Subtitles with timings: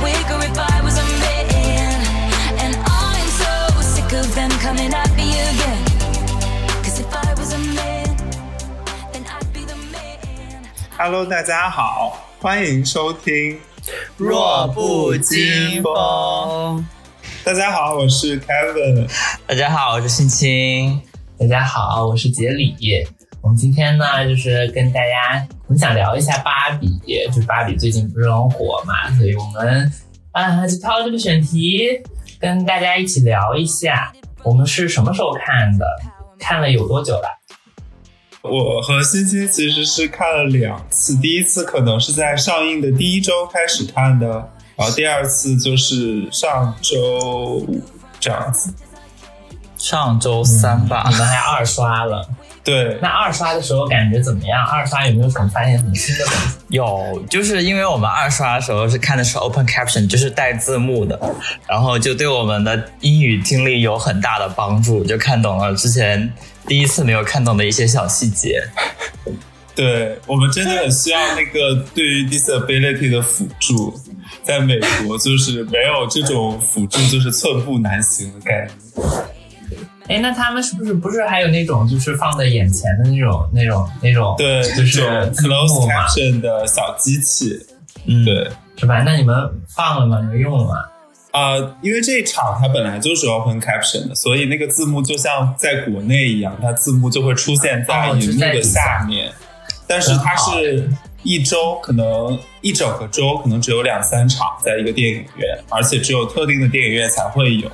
[0.00, 2.00] Quicker if I was a man.
[2.64, 5.84] And I'm so sick of them coming at me again.
[6.82, 8.16] Cause if I was a man,
[9.12, 10.64] then I'd be the man.
[10.96, 13.58] Hello，大家好，欢迎收听。
[14.16, 16.86] 弱不禁风。
[17.44, 19.06] 大家好，我是 Kevin。
[19.46, 21.02] 大家好，我是青青。
[21.38, 22.74] 大家好，我是杰里。
[23.42, 26.88] 我们今天呢，就是跟大家，我们想聊一下芭比，
[27.26, 29.90] 就是芭比最近不是很火嘛，所以我们
[30.32, 31.80] 啊就挑了这个选题，
[32.38, 34.12] 跟大家一起聊一下。
[34.42, 35.86] 我们是什么时候看的？
[36.38, 37.28] 看了有多久了？
[38.42, 44.28] 我和欣欣其实是看了两次，第一次可能是在上映的第一周开始看的，
[44.76, 47.18] 然后第二次就是上周
[47.66, 47.80] 五
[48.18, 48.72] 这样子。
[49.76, 52.28] 上周三吧，你们还二刷了？
[52.70, 54.64] 对，那二刷的时候感觉怎么样？
[54.64, 56.58] 二刷有没有什么发现什么新的东西？
[56.68, 61.18] 有，就是因为我们二刷的时候是看的是 open caption，就是带字幕的，
[61.66, 66.32] 然后就对我们的英语听力有很大的帮助，就看懂了之前
[66.68, 68.62] 第一次没有看懂的一些小细节。
[69.74, 73.98] 对我们真的很需要那个对于 disability 的辅助，
[74.44, 79.10] 在美国就是没有这种辅助就是寸步难行的概念。
[80.10, 84.34] 哎，那他们是不是不是还有那种就是放在眼前的那种那种那种？
[84.36, 87.64] 对，就是 close caption 的小机器。
[88.06, 89.02] 嗯，对，是吧？
[89.06, 89.36] 那你们
[89.68, 90.18] 放了吗？
[90.20, 90.74] 你们用了吗？
[91.30, 99.30] 啊、因为这一场它本来就是 open caption 的，所以那个字幕就像在国内一样，它字幕就会出现在哦荧幕的下面。
[99.86, 100.90] 但是它是
[101.22, 107.70] 一周，可能一整个周可能只有两三场在一个电影院，而且只有特定的电影院才会有。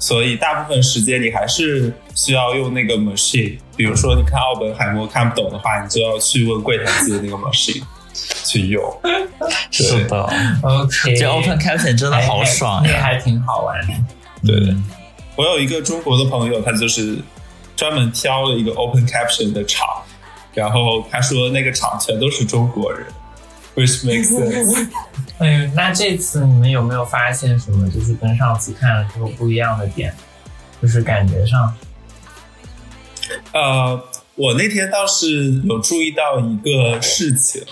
[0.00, 7.82] 所以大部分时间你还是需要用那个 machine，比如说你看奥本海默看不懂的话，你就要去问柜台机的那个 machine
[8.44, 8.82] 去用。
[9.70, 10.22] 是的
[10.62, 12.90] ，OK，这 open caption 真的好爽呀！
[12.90, 13.92] 那个还挺好玩的。
[14.46, 14.74] 对，
[15.36, 17.18] 我有一个中国的朋友，他就是
[17.76, 19.86] 专门挑了一个 open caption 的场，
[20.54, 23.06] 然后他说那个场全都是中国人
[23.74, 24.88] ，which makes sense。
[25.38, 30.14] 哎，那这次你们有没有发现什么，就是跟上次看了之后不一样的点？
[30.82, 31.74] 就是感觉上，
[33.52, 34.02] 呃，
[34.34, 37.62] 我那天倒是有注意到一个事情，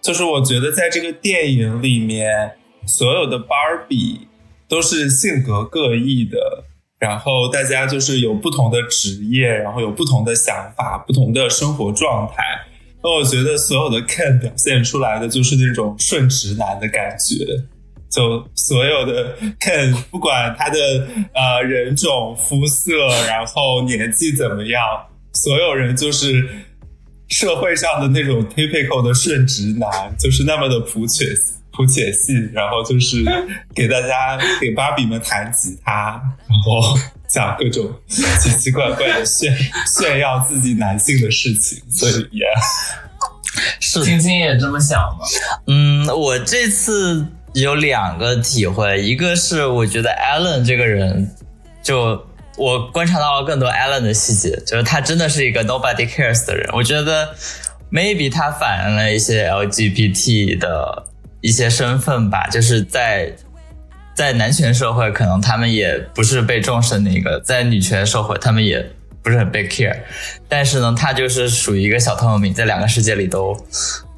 [0.00, 2.52] 就是我觉得在这个电影里面，
[2.86, 3.54] 所有的芭
[3.86, 4.26] 比
[4.66, 6.64] 都是性格各异的，
[6.98, 12.42] 然后大家就是有不同的职业，然后有不同的想法、不同的生活状态。
[13.16, 17.44] 我觉得所有的 Ken 表现出来的就是那种顺直男的感觉。
[18.10, 20.78] 就所有的 Ken，不管他的
[21.34, 22.92] 呃人种、肤色，
[23.26, 24.80] 然后年纪怎么样，
[25.34, 26.48] 所有人就是
[27.28, 31.26] 社会上的那种 typical 的顺直男，就是那么的普且
[31.72, 33.22] 普且信，然后就是
[33.74, 36.98] 给大家给芭比们弹吉他，然后
[37.28, 39.54] 讲各种奇奇怪怪的炫
[39.86, 42.46] 炫耀自己男性的事情，所以也、
[43.80, 45.26] 是青青也这么想吗？
[45.66, 51.30] 嗯，我这次有两个体会，一个是我觉得 Allen 这个人，
[51.82, 52.24] 就
[52.56, 56.68] 我观察到了更多 Allen 的细节，就是他真的是一个 nobody cares 的人。
[56.72, 57.34] 我觉得
[57.92, 61.06] maybe 他反映了一些 LGBT 的
[61.40, 63.32] 一些身份吧，就是在
[64.18, 68.84] 在男权社会，可能他们也不是被重视的那个；在女权社会，他们也
[69.22, 69.96] 不是很被 care。
[70.48, 73.56] 但是呢，他就是属于一个小透明，在两个世界里都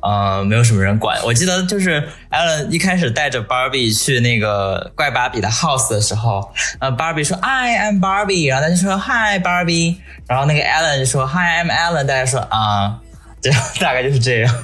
[0.01, 1.23] 呃，没有什么人管。
[1.23, 9.97] 我记得就是 Alan 一开始带着 Barbie 去那个怪芭比的 house 的时候，呃，Barbie 说 I am Barbie，然后他就说 Hi Barbie，
[10.27, 12.99] 然后那个 Alan 就说 Hi I'm Alan，大家说啊，
[13.43, 14.55] 这样大概就是这样。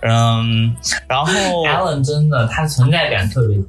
[0.00, 0.76] 嗯，
[1.08, 1.32] 然后
[1.66, 3.64] Alan 真的，他存在感特别低。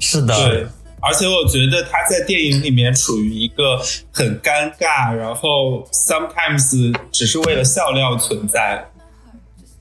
[0.00, 0.66] 是的，对，
[1.00, 3.78] 而且我觉得他在电影里面处于一个
[4.10, 8.82] 很尴尬，然后 sometimes 只是为了笑料存在，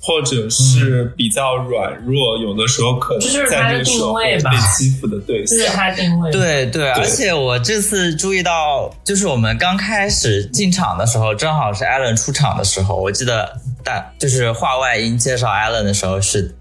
[0.01, 5.75] 或者是比较软弱，有的时候可能在是他的这个社会定位吧被欺负的对这是象。
[5.75, 16.53] 他定位。，对对，而且我这次注意到，就是我们刚开始进场的时候，正好是 Alan 出场的时候，我记得大就是话外音介绍 Alan 的时候是，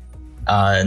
[0.44, 0.84] 呃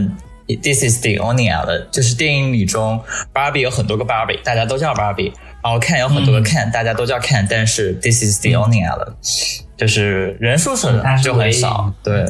[0.48, 3.04] ，This is the only Alan，就是电影里中
[3.34, 9.14] Barbie 有很多个 Barbie，大家都叫 Barbie，然后 Ken 有很多个 Ken，、大家都叫 Ken，但是 This is the only Alan，
[9.78, 10.88] 就是人数是
[11.22, 12.26] 就很少，对。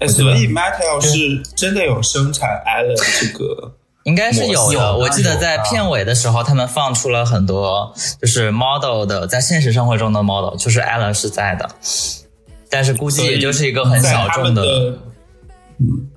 [0.00, 3.72] 哎，所以 Mattel 是真的有生产 Allen 这个，
[4.02, 11.70] 应该是有的，有我记得在片尾的时候，他们放出了很多就是 model 的，在现实生活中的 model，就是 Allen 是在的，
[12.70, 14.98] 但是估计也就是一个很小众们的，
[15.78, 16.08] 嗯，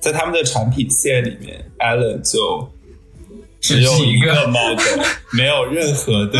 [0.00, 2.70] 在他们的产品线里面，Allen 就
[3.60, 5.02] 只有一个 model，
[5.32, 6.38] 没有任何的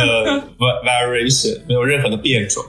[0.59, 2.63] va- variation，没有任何的变种，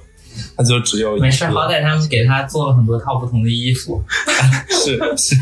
[0.55, 1.25] 他就只有一个。
[1.25, 4.01] 没事，好歹他们给他做了很多套不同的衣服。
[4.71, 5.35] 是是，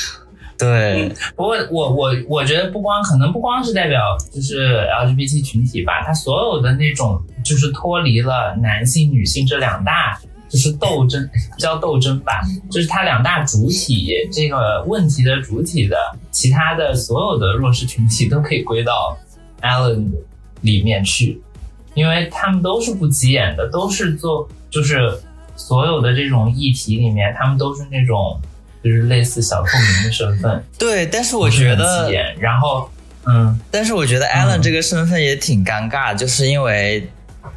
[0.58, 15.96] 对，不过我我我觉得不光可能不光是代表就是 LGBT 群体吧，他所有的那种就是脱离了男性女性这两大就是斗争，叫斗争吧，就是它两大主体这个问题的主体的，
[16.32, 19.16] 其他的所有的弱势群体都可以归到
[19.62, 20.10] Allen
[20.62, 21.40] 里面去，
[21.94, 25.16] 因为他们都是不起眼的，都是做就是
[25.54, 28.40] 所有的这种议题里面，他们都是那种
[28.82, 30.64] 就是类似小透明的身份。
[30.76, 32.90] 对，但是我觉得起，眼然后，
[33.24, 37.08] 嗯，但是我觉得 Alan 这个身份也挺尴尬，就是因为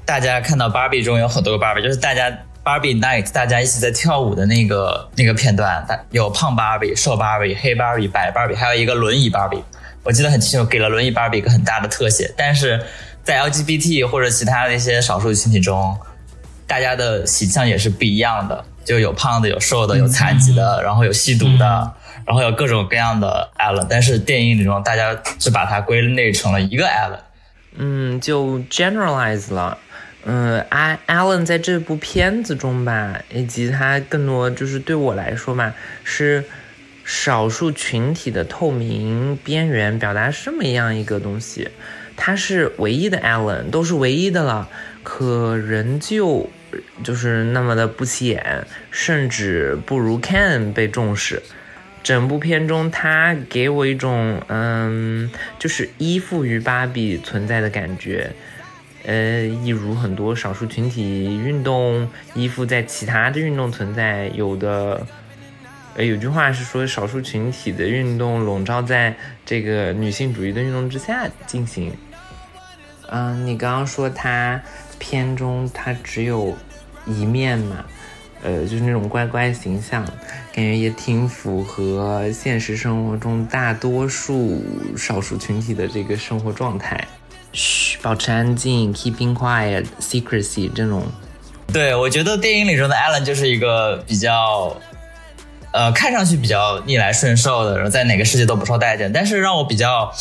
[0.05, 2.29] 大家看到 Barbie 中有很多个 Barbie，就是大家
[2.63, 9.61] Barbie Night 大家一起在跳舞的那个那个片段，大有胖 Barbie、瘦 Barbie、黑 Barbie、白 Barbie，还有一个轮椅 Barbie。
[10.03, 12.33] 我记得很清楚，给了轮椅 Barbie 一个很大的特写。
[12.37, 12.81] 但是
[13.23, 15.97] 在 LGBT 或者其他的一些少数群体中，
[16.65, 21.93] 大家的形象也是不一样的，就有胖的、有瘦的、有残疾的，然后有吸毒的，
[22.25, 23.85] 然后有各种各样的 Alan。
[23.89, 27.19] 但是电影里中，大家只把它归类成了一个 Alan。
[27.75, 29.77] 嗯，就 generalize 了。
[30.25, 35.73] 嗯，A Alan 在这部片子中吧，以及他更多就是对我来说嘛，
[36.03, 36.43] 是
[37.03, 41.67] 少数群体的透明边缘表达这么样一个东西。
[42.15, 44.69] 他是唯一的 Alan，都是唯一的了，
[45.01, 46.49] 可仍旧
[47.03, 51.41] 就是那么的不起眼，甚至不如 Ken 被重视。
[52.03, 58.31] 整部片中，他给我一种嗯，就是依附于芭比存在的感觉。
[59.05, 65.05] 呃，一如很多少数群体运动依附在其他的运动存在，有的，
[65.95, 69.13] 呃，有句话是说少数群体的运动笼罩在
[69.45, 71.91] 这个女性主义的运动之下进行。
[73.09, 74.61] 嗯、你刚刚说他
[74.97, 76.55] 片中他只有
[77.05, 77.85] 一面嘛，
[78.41, 84.63] 呃，就是那种乖乖形象，感觉也挺符合现实生活中大多数
[84.97, 87.05] 少数群体的这个生活状态。
[87.53, 91.03] 嘘，保持安静，keeping quiet, secrecy 这种。
[91.71, 94.75] 对，我觉得电影里中的 Alan 就是一个比较，
[95.71, 99.11] 呃，看上去比较逆来顺受的，然后在哪个世界都不受待见。
[99.11, 100.13] 但是让我比较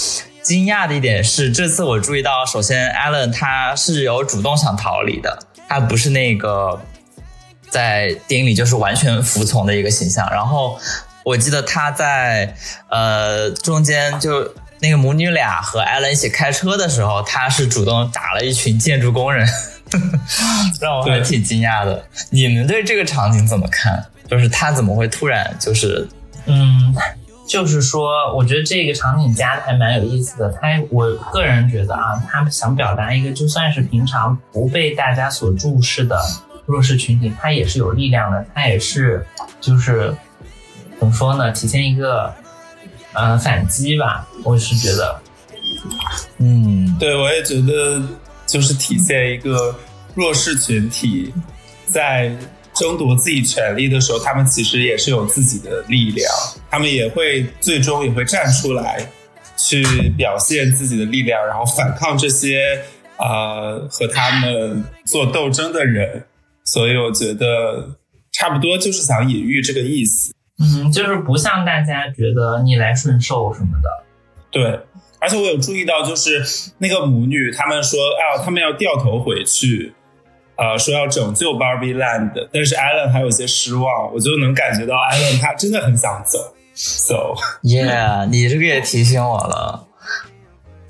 [0.42, 5.38] 惊讶的一点是，这次我注意到，首先 Alan 他是有主动想逃离的，
[5.68, 6.80] 他不是那个
[7.68, 10.26] 在电影里就是完全服从的一个形象。
[10.30, 10.78] 然后
[11.24, 12.54] 我记得他在
[12.88, 19.46] 呃中间就那个母女俩和艾伦一起开车的时候，他是主动打了一群建筑工人，
[20.80, 22.04] 让我还挺惊讶的。
[22.30, 24.04] 你们对这个场景怎么看？
[24.28, 26.08] 就是他怎么会突然就是
[26.46, 26.92] 嗯，
[27.46, 30.50] 就是说，我觉得这个场景加的还蛮有意思的。
[30.60, 36.18] 他，我个人觉得啊，他想表达一个就算是平常不被大家所注视的
[36.66, 39.24] 弱势群体，他也是有力量的，他也是
[39.60, 40.12] 就是
[40.98, 42.34] 怎么说呢，体现一个
[43.14, 44.26] 呃反击吧。
[44.44, 45.22] 我是觉得，
[46.38, 48.02] 嗯对我也觉得
[48.46, 49.74] 就是体现一个
[50.14, 51.32] 弱势群体
[51.86, 52.34] 在
[52.74, 56.26] 争夺自己权利的时候，他们其实也是有自己的力量，
[56.70, 59.06] 他们也会最终也会站出来，
[59.56, 59.84] 去
[60.16, 62.82] 表现自己的力量，然后反抗这些
[63.18, 66.24] 呃和他们做斗争的人。
[66.64, 67.98] 所以我觉得
[68.32, 70.32] 差不多就是想隐喻这个意思。
[70.58, 73.88] 嗯，就是不像大家觉得逆来顺受什么的。
[74.50, 74.80] 对，
[75.18, 76.44] 而且我有注意到，就是
[76.78, 79.94] 那个母女，他们说啊，他们要掉头回去，
[80.56, 86.54] 呃，说要拯救 Barbie Land，但是 Allen 还有些失望，我就能感觉到 Allen 他真的很想走，
[87.08, 87.34] 走。
[87.62, 89.86] ，Yeah，你这个也提醒我了。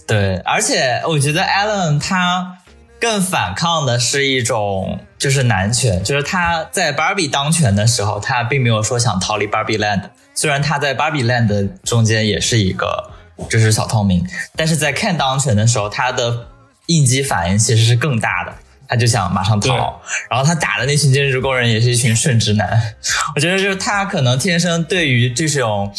[0.07, 2.59] 对，而且我觉得 Allen 他
[3.01, 13.13] 更反抗的是一种就是男权，就是他在 Barbie 当权的时候，他并没有说想逃离 Barbie Land，虽然他在 Barbie Land 中间也是一个
[13.49, 14.27] 就是小透明，
[14.57, 16.49] 但是在 Ken 当权的时候，他的
[16.87, 18.53] 应激反应其实是更大的。
[18.89, 20.03] 他就想马上逃。
[20.29, 22.95] 然后他打的那群建筑工人也是一群顺直男。
[23.37, 25.91] 我觉得就是他可能天生对于这种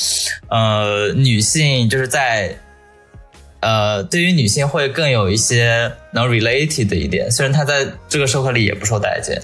[0.50, 2.56] 呃女性，就是在
[3.64, 7.32] 呃对于女性会更有一些能 related 的一点。
[7.32, 9.42] 虽然她在这个社会里也不受待见。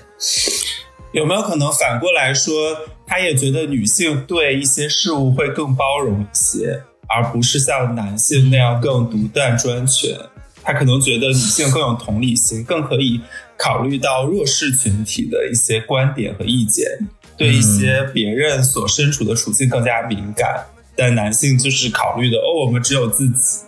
[1.11, 10.15] 有没有可能反过来说，他也觉得女性对一些事物会更包容一些，而不是像男性那样更独断专权？
[10.61, 13.19] 他可能觉得女性更有同理心，更可以
[13.57, 16.85] 考虑到弱势群体的一些观点和意见，
[17.35, 20.63] 对一些别人所身处的处境更加敏感。
[20.95, 23.61] 但男性就是考虑的哦，我们只有自己，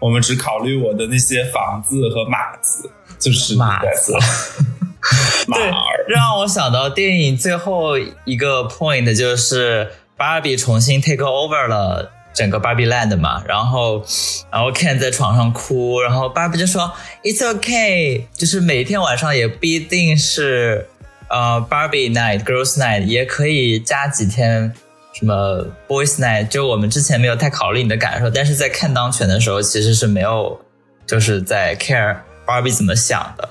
[0.00, 4.12] 我们只考虑我的那些房子和马子，就是马子。
[5.46, 5.70] 对，
[6.08, 14.02] 让我想到电影最后一个 point 就是芭比重新 take over 了整个芭比 land 嘛，然后，
[14.50, 16.90] 然后 Ken 在床上哭，然后芭比就说
[17.22, 20.88] It's okay，就是每天晚上也不一定是
[21.28, 24.74] 呃 Barbie night girls night，也可以加几天
[25.14, 30.60] 什么 boys night，就我们之前没有太考虑你的感受，但是在看当权的时候其实是没有
[31.06, 32.18] 就是在 care。
[32.46, 33.48] Barbie 怎么想的？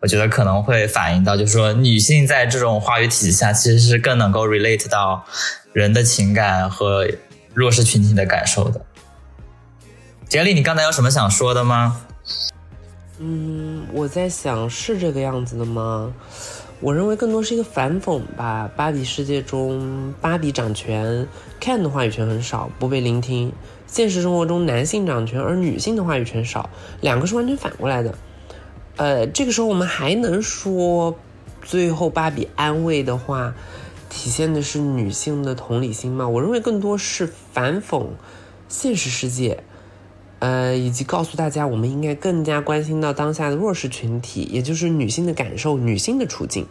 [0.00, 5.22] 我觉得可能会反映到，就是说女性在这种话语体系下，其实是更能够 relate 到
[5.74, 7.06] 人的情感和
[7.52, 8.80] 弱势群体的感受的。
[10.30, 12.00] 杰里，你刚才有什么想说的吗？
[13.18, 16.10] 嗯，我在想，是这个样子的吗？
[16.82, 18.68] 我认为更多是一个反讽吧。
[18.76, 21.28] 芭比世界中，芭比掌权
[21.60, 23.52] ，Ken 的话语权很少，不被聆听。
[23.86, 26.68] 现实生活中，男性掌权，而女性的话语权少，
[27.00, 28.18] 两个是完全反过来的。
[28.96, 31.16] 呃，这个时候我们还能说，
[31.62, 33.54] 最后芭比安慰的话，
[34.10, 36.28] 体现的是女性的同理心吗？
[36.28, 38.06] 我认为更多是反讽
[38.68, 39.62] 现实世界，
[40.42, 46.66] 呃，以及告诉大家，我们应该更加关心到当下的弱势群体，也就是女性的感受、女性的处境。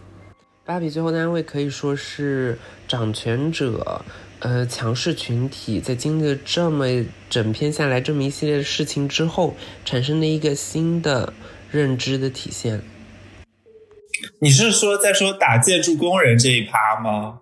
[0.66, 4.04] 芭比最后的安慰可以说是掌权者。
[4.40, 6.86] 呃，强势群体在经历了这么
[7.30, 11.32] 整篇下来这么一系列的事情之后，产生的一个新的
[11.70, 12.82] 认知的体现。
[14.40, 17.38] 你是说在说打建筑工人这一趴吗？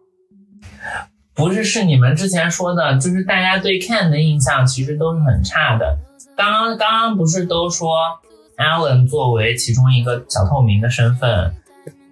[1.33, 5.97] 不是，是你们之前说的，就是大家对 Ken 的印象其实都是很差的。
[6.39, 7.97] 刚刚刚刚不是都说
[8.55, 11.53] Alan 作为其中一个小透明的身份，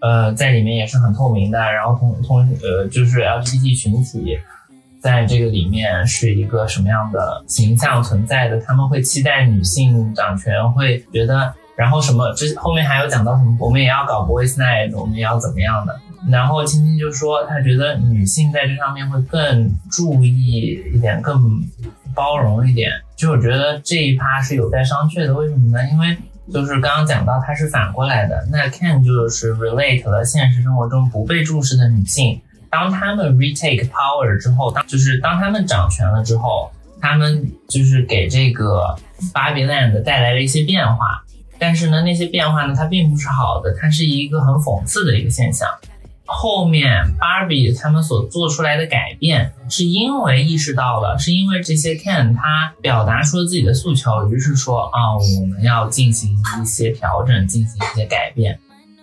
[0.02, 4.38] 呃，在里面也是很透明的，然后同同呃就是 LGBT 群体。
[5.00, 8.60] 在这个里面是一个什么样的形象存在的？
[8.60, 12.34] 他们会期待女性掌权，会觉得，然后什么？
[12.34, 13.56] 这后面还有讲到什么？
[13.62, 15.98] 我们也要搞 boys night，我们也要怎么样的？
[16.30, 21.62] 然后青青就说，他觉得女性在这上面会更注意一点，更
[22.14, 22.92] 包容一点。
[23.18, 25.34] 就我觉得这一趴是有待商榷的。
[25.34, 25.84] 为什么呢？
[25.92, 26.16] 因为
[26.54, 28.48] 就是刚刚讲到，它是反过来的。
[28.52, 32.40] 那 can 就是 relate 了现实生活中不被重视的女性。
[32.70, 36.72] 当他们 retake power 之后，当就是当他们掌权了之后，
[37.02, 38.96] 他们就是给这个
[39.34, 41.24] Barbie Land 带来了一些变化。
[41.58, 45.68] 但是呢，那些变化呢，它并不是好的，它是一个很讽刺的一个现象。
[46.28, 58.60] 后面 Barbie 他们所做出来的改变，是因为意识到了，是因为这些 Ken 他表达出了自己的诉求，于是说啊，我们要进行一些调整，进行一些改变。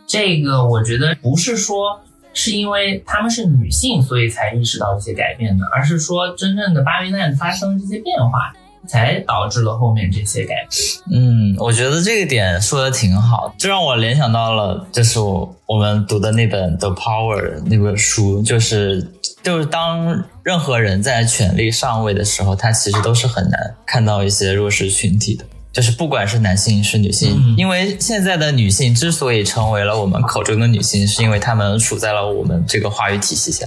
[0.07, 2.01] 这个我觉得不是说。
[2.37, 8.53] 是因为她们是女性，所以才意识到这些改变的，而是说真正的芭比 land 发生这些变化，
[8.87, 10.71] 才导致了后面这些改变。
[11.13, 19.11] 嗯，我觉得这个点说的挺好，这让我联想到了，就是我我们读的那本《The Power》那本书，就是
[19.43, 25.45] 就是当任何人在权力上位的时候，他其实都是很难看到一些弱势群体的。
[25.73, 33.67] 就是不管是男性是女性，因为现在的女性之所以成为了我们口中的女性，是因为她们处在了我们这个话语体系下，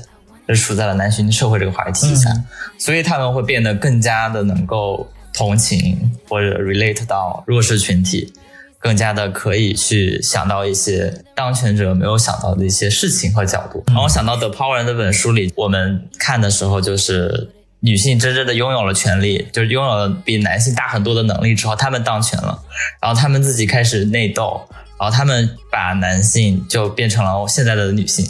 [0.56, 2.30] 是处在了男性社会这个话语体系下，
[2.78, 8.34] 所以他们会变得更加的能够同情或者 relate 到弱势群体，
[8.80, 13.84] 更加的可以去想到一些当权者没有想到的一些事情和角度。
[13.88, 17.50] 然后想到《The Power》那本书里，我们看的时候就是。
[17.80, 22.64] 女性真正的拥有了权利，就是拥有了比男性大很多的能力之后，他们当权了，
[23.02, 24.68] 然后他们自己开始内斗，
[25.00, 28.26] 然后他们把男性就变成了现在的女性。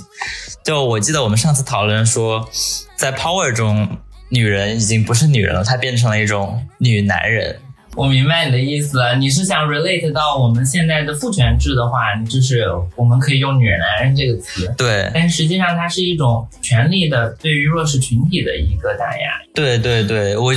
[0.63, 2.49] 就我记得我们上次讨论说，
[2.95, 3.97] 在 Power 中，
[4.29, 7.61] 女人已经不是女人了，她变成了一种女男人。
[7.97, 12.63] 我明白你的意思了，你是想 relate 到我们现在的父权制的话，就是
[12.95, 14.71] 我们可以用“女人男人”这个词。
[14.77, 19.41] 对，但实际上它是一种权力的对于弱势群体的一个打压。
[19.55, 20.53] 对对对，我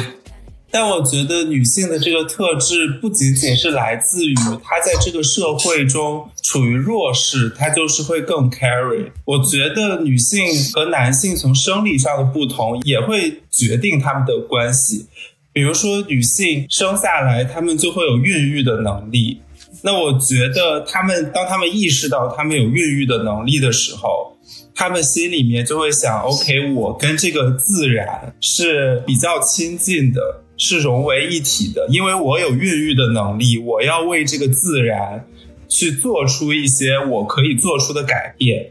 [0.70, 9.06] 但我觉得女性的这个特质不仅仅是来自于她在这个社会中处于弱势，她就是会更 carry。
[9.24, 15.06] 我觉得女性和男性从生理上的不同也会决定他们的关系。
[15.52, 19.40] 比如说，女性生下来，她们就会有孕育的能力。
[19.82, 24.36] 那我觉得，她们当她们意识到她们有孕育的能力的时候，
[24.74, 30.42] 她们心里面就会想：OK，我跟这个自然是比较亲近的。
[30.62, 35.26] 是融为一体的，因为我有孕育的能力，我要为这个自然
[35.70, 38.70] 去做出一些我可以做出的改变。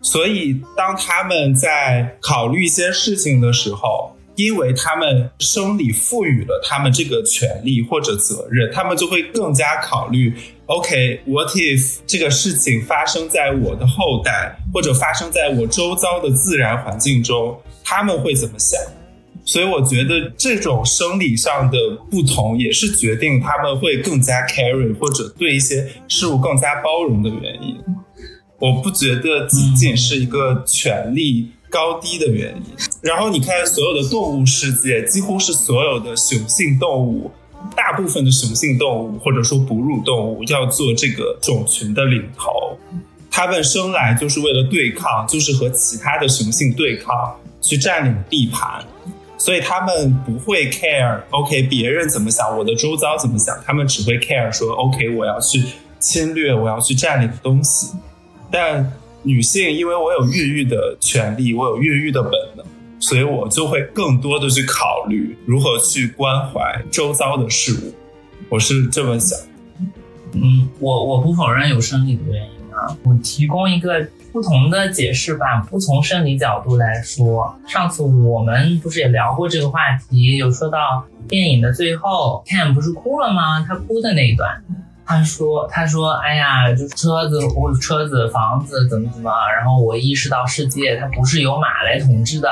[0.00, 10.32] 所以，当他们在考虑一些事情的时候，因为他们生理赋予了他们这个权利或者责任，他们就会更加考虑
[10.66, 18.80] ：OK，what if 这个事情发生在我的后代，或者发生在我周遭的自然环境中，他们会怎么想？
[19.44, 21.76] 所以我觉得这种生理上的
[22.08, 27.76] 不同，也是决定他们会更加 carry 或者对一些事物更加包容的原因。
[28.60, 32.62] 我不觉得仅仅是一个权力高低的原因。
[33.00, 37.30] 然后你看，所有的动物世界，几乎是所有的雄性动物，
[37.76, 42.78] 大部分的雄性动物或者说哺乳动物要做这个种群的领头，
[43.30, 48.84] 它们生来就是为了对抗，就是和其他的雄性对抗，去占领地盘。
[49.40, 55.62] 所以他们不会 care，OK，别人怎么想，我的周遭怎么想，他们只会 care 说，OK，我要去
[56.00, 57.92] 侵略，我要去占领东西。
[58.50, 62.64] 但女性，因为我有孕育的权利，我有孕育的本能，
[63.00, 67.94] 所以我就会更多的去考虑如何去关怀周遭的事物。
[68.48, 69.38] 我是这么想。
[70.32, 74.06] 嗯，我我不否认有生理的原因啊，我提供一个。
[74.30, 77.58] 不同的解释吧，不从生理角度来说。
[77.66, 83.64] 上次我们不是也聊过这个话题，有说到电影的最后，Ken 不是哭了吗？
[83.66, 84.62] 他哭的那一段，
[85.08, 92.48] 他说：“他说，哎呀，就车子或车子、房子怎么怎么。”然后我意识到世界它不是由马来统治的，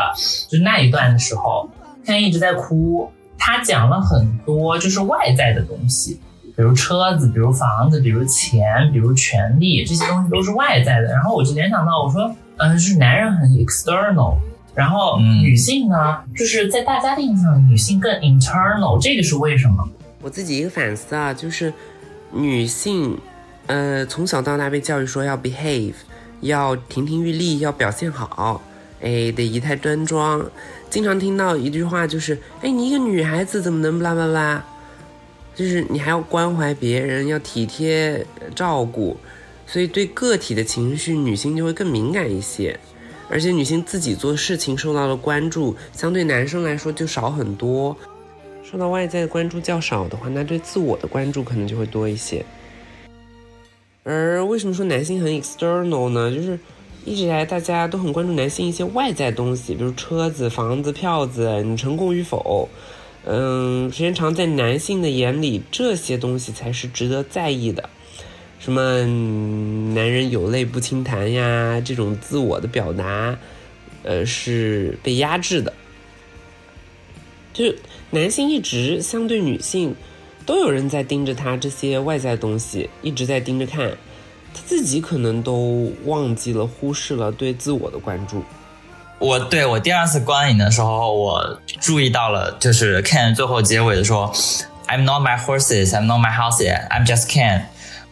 [0.49, 1.69] 就那一段的时候
[2.05, 3.13] 他一直在哭。
[3.37, 6.19] 他讲了很多就是外在的东西。
[6.57, 11.13] 比如车子，比如房子，比如钱，比如权利，这些东西都是外在的。
[11.13, 14.39] 然后我就联想到，我说，嗯，是男人很 external，
[14.75, 19.87] 然后女性呢，就是在大家庭上，女性更 internal，这个是为什么？
[20.23, 21.71] 我自己一个反思啊，就是
[22.37, 23.19] 女性，
[23.67, 25.95] 呃，从小到大被教育说要 behave，
[26.41, 28.63] 要亭亭玉立，要表现好，
[29.01, 30.45] 哎，得仪态端庄，
[30.91, 34.65] 经常听到一句话就是，哎，你一个女孩子怎么能巴拉巴拉？
[35.55, 39.17] 就是你还要关怀别人，要体贴照顾，
[39.67, 42.79] 所以对个体的情绪，女性就会更敏感一些。
[43.29, 47.97] 而且女性自己做事情受到的关注，相对男生来说就少很多。
[48.69, 52.45] 受到外在的关注较少的话，那对自我的关注可能就会多一些。
[54.03, 56.35] 而为什么说男性很 external 呢？
[56.35, 56.59] 就是
[57.05, 62.69] 一直以来大家都很关注男性一些外在东西，比如车子、房子、票子，你成功与否。
[63.25, 67.89] 嗯，时间长，在男性的眼里，这些东西才是值得在意的。
[68.59, 69.05] 什么
[69.95, 73.37] 男人有泪不轻弹呀，这种自我的表达，
[74.03, 75.73] 呃，是被压制的。
[77.53, 77.65] 就
[78.11, 79.95] 男性一直相对女性，
[80.45, 83.91] 都有人在盯着他这些外在东西，一直在盯着看，
[84.55, 88.43] 他自己可能都忘记了、忽视了对自我的关注。
[89.19, 94.33] 我对我第二次观影的时候，我注意到了，就是 Ken 最后结尾的时候
[94.87, 97.63] ，I'm not my horses, I'm not my house yet, I'm just Ken。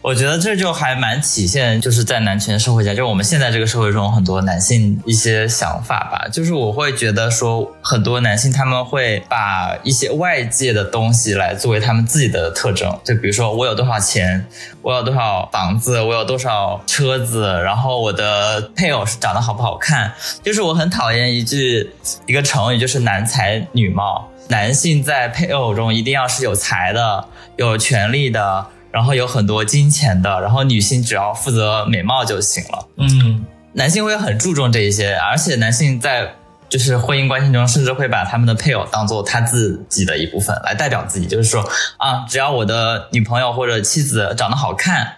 [0.05, 6.27] 我觉得这就还蛮体现，就是在男权社会下，就我们现在这个社会中很多男性一些想法吧。
[6.31, 12.95] 就是我会觉得说，很多男性他们会把一些外界的东西来作为他们自己的特征。
[13.03, 14.45] 就比如说，我有多少钱，
[14.83, 20.13] 我有多少房子，我有多少车子，然后我的配偶是长得好不好看。
[20.43, 21.89] 就是我很讨厌一句
[22.27, 24.29] 一个成语，就是男才女貌。
[24.49, 28.67] 男性在配偶中一定要是有才的，有权利的。
[28.95, 32.87] 然后有很多金钱的，然后女性只要负责美貌就行了。
[32.95, 36.33] 嗯，男性会很注重这一些，而且男性在
[36.69, 41.61] 就是婚姻关系中，甚至会把他们的配偶当做他自己的一部分来代表自己，就是说
[41.97, 45.15] 啊，只要我的女朋友或者妻子长得好看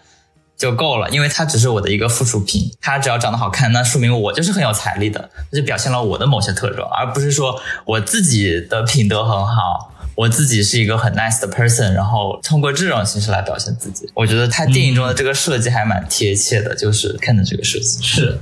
[0.58, 2.72] 就够了，因为她只是我的一个附属品。
[2.82, 9.94] 她只要长得好看，那说明我就是很有财力的，那就表现了我的某些特征，而不是说我自己的品德很好。
[10.18, 18.02] 我自己是一个很 nice 的 person，然后通过这种形式来表现自己，我觉得他电影中的这个设计还蛮贴切的，就是看的这个设计。
[18.02, 18.40] 是，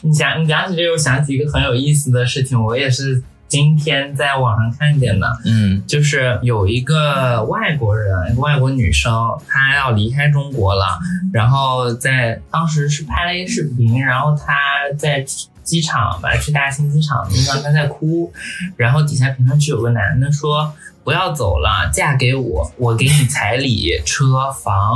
[0.00, 5.84] 你想你讲起这个，我想起一个很有意思的事情，我也是今天在网上看见的，嗯。
[5.86, 9.12] 就是有一个外国人，一个外国女生，
[9.46, 10.98] 她要离开中国了，
[11.34, 14.54] 然后在当时是拍了一个视频，然后她
[14.96, 15.22] 在
[15.62, 18.32] 机场吧，去大兴机场的地方，她在哭，
[18.78, 20.72] 然后底下评论区有个男的说
[21.04, 24.94] ：“不要走了，嫁给我，我给你彩礼、车、房。”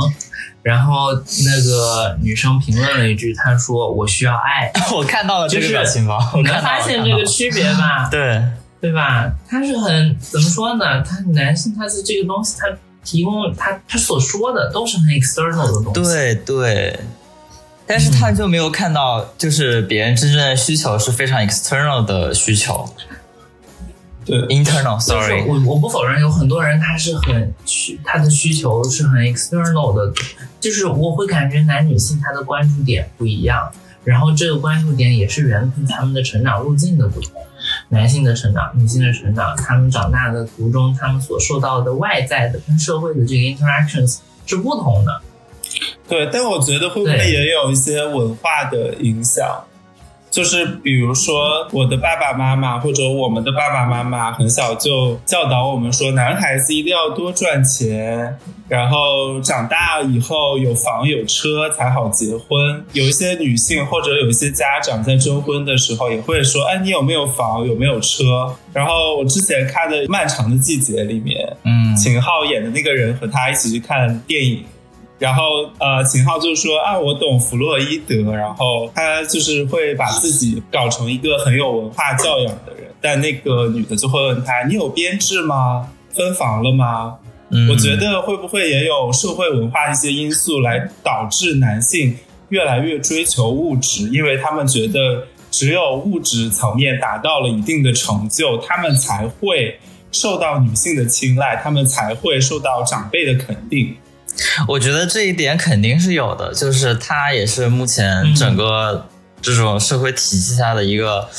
[0.61, 4.71] 然后那个女生评论了一句，她说：“我需要爱。
[4.95, 8.09] 我看到了这个表情包，”能发现这个区别吧？
[8.09, 8.41] 对，
[8.81, 9.31] 对吧？
[9.47, 11.03] 他是很怎么说呢？
[11.03, 12.65] 他男性他是这个东西，他
[13.03, 16.01] 提供他他所说的都是很 external 的东西。
[16.01, 16.99] 对对，
[17.85, 22.89] 但是他就没有看到，就是别人真正的需求是非常 external 的需求
[24.25, 30.11] 对，，internal 就是 sorry，我我不否认有很多人他是很需他的需求是很 external 的，
[30.59, 33.71] 就是我会感觉男女性他的关注点不一样，
[34.03, 37.31] 然后这个关注点也是源自他们的成长路径的不同。
[37.89, 45.21] 男性的成长，女性的成长，他们长大的途中，他们所受到的外在的跟社会的这个 interactions 是不同的。
[46.07, 49.63] 对，但我觉得会不会也有一些文化的影响？
[50.35, 62.83] 就是比如说，我的爸爸妈妈或者我们的爸爸妈妈很小就教导我们说，男孩子一定要多赚钱，然后长大以后有房有车才好结婚。
[62.91, 68.53] 有一些女性或者有一些家长在征婚的时候也会说，哎，你有没有房，有没有车？
[68.73, 74.65] 然后我之前看的《漫长的季节》里面，嗯，秦昊演的那个人和他一起去看电影，
[75.17, 75.43] 然后
[75.79, 85.89] 呃，秦昊就说啊，我懂弗洛伊德，然后他就是会把自己搞成一个很有文化教养的人，但那个女的就会问他，你有编制吗？
[86.13, 87.15] 分房了吗？
[87.49, 92.17] 嗯我觉得会不会也有社会文化一些因素来导致男性
[92.49, 99.79] 越来越追求物质，因为他们觉得只有物质层面达到了一定的成就，他们才会
[100.11, 103.95] 受到女性的青睐，他们才会受到长辈的肯定。
[104.67, 109.07] 我觉得这一点肯定是有的，就是它也是目前整个
[109.41, 111.29] 这种社会体系下的一个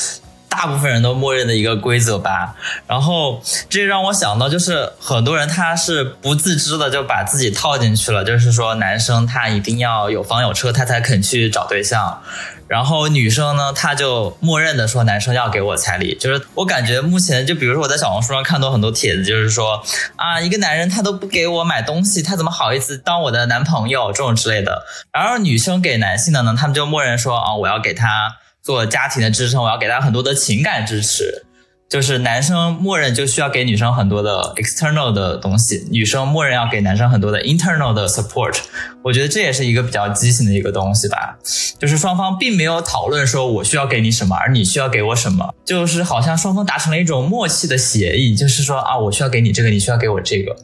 [0.49, 2.55] 大部分人都默认的一个规则吧。
[2.87, 12.23] 然后这让我想到，就是很多人他是不自知的就把自己套进去了，就是说男生他一定要有房有车，他才肯去找对象。
[12.69, 19.83] 然后女生呢，她就默认的说男生要给我彩礼，就是我感觉目前就比如说我在小红书上看到很多帖子，就是说
[20.17, 24.85] 啊，一个男人他都不给我买东西，他怎么好意思当我的男朋友这种之类的。
[25.13, 31.46] 然后女生给男性的呢，他们就默认说啊，我要给他做家庭的支撑，我要给他很多的情感支持。
[31.89, 38.59] 就是男生默认就需要给女生很多的 external 的东西，女生默认要给男生很多的 internal 的 support。
[39.05, 41.39] 我觉得这也是一个比较畸形的一个东西吧，
[41.79, 50.57] 就是双方并没有讨论说我需要给你什么，而你需要给我什么，就是好像双方达成了一种默契的协议，就是说啊，我需要给你这个，你需要给我这个，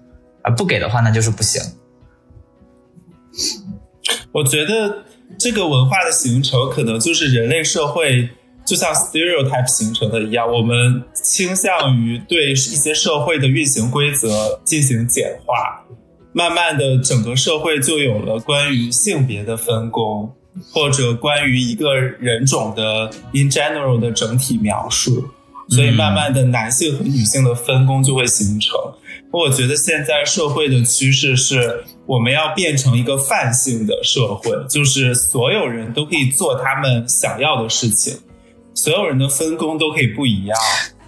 [0.42, 1.62] 而不给的话那就是不行。
[4.32, 5.04] 我觉得
[5.38, 8.30] 这个文化的形成，可能就是人类社会
[8.64, 15.84] 就像 stereotype 形成的一样，我们倾向于对一些社会的运行规则进行简化，
[16.32, 20.32] 慢慢的整个社会就有了关于性别的分工，
[20.72, 25.24] 或者关于一个人种的 in general 的整体描述，
[25.68, 28.76] 所以慢慢的男性和女性的分工就会形成。
[29.32, 38.14] 我觉得现在社会的趋势是，我们要变成一个泛性的社会，就是所有人都可以做他们想要的事情，
[38.74, 40.58] 所有人的分工都可以不一样，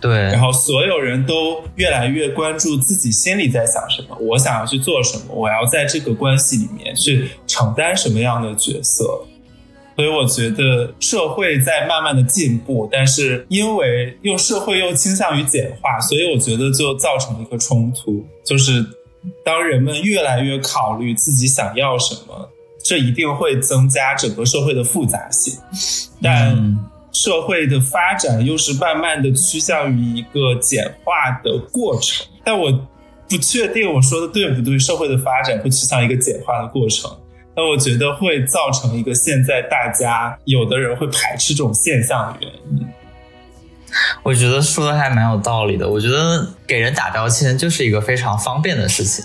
[0.01, 9.05] 对然，后所有人都越来越关注自己心里在想什么，我想要去做什么，我要在这个关系里面去承担什么样的角色。
[9.97, 18.85] 所以我觉得社会在慢慢的进步，但是因为又社会又倾向于简化，所以我觉得就造成了一个冲突，就是
[19.45, 22.51] 当人们越来越考虑自己想要什么，
[22.85, 25.55] 这一定会增加整个社会的复杂性，
[26.23, 26.51] 但。
[26.51, 26.79] 嗯
[27.15, 32.71] 社会的发展又是慢慢的趋向于一个简化的过程，但我
[33.27, 34.79] 不确定我说的对不对。
[34.79, 37.11] 社会的发展会趋向一个简化的过程，
[37.55, 42.87] 但我觉得会造成一个现在大家有的人会排斥这种现象的原因。
[44.25, 45.89] 我觉得说的还蛮有道理的。
[45.89, 49.25] 我觉得给人打标签就是一个非常方便的事情，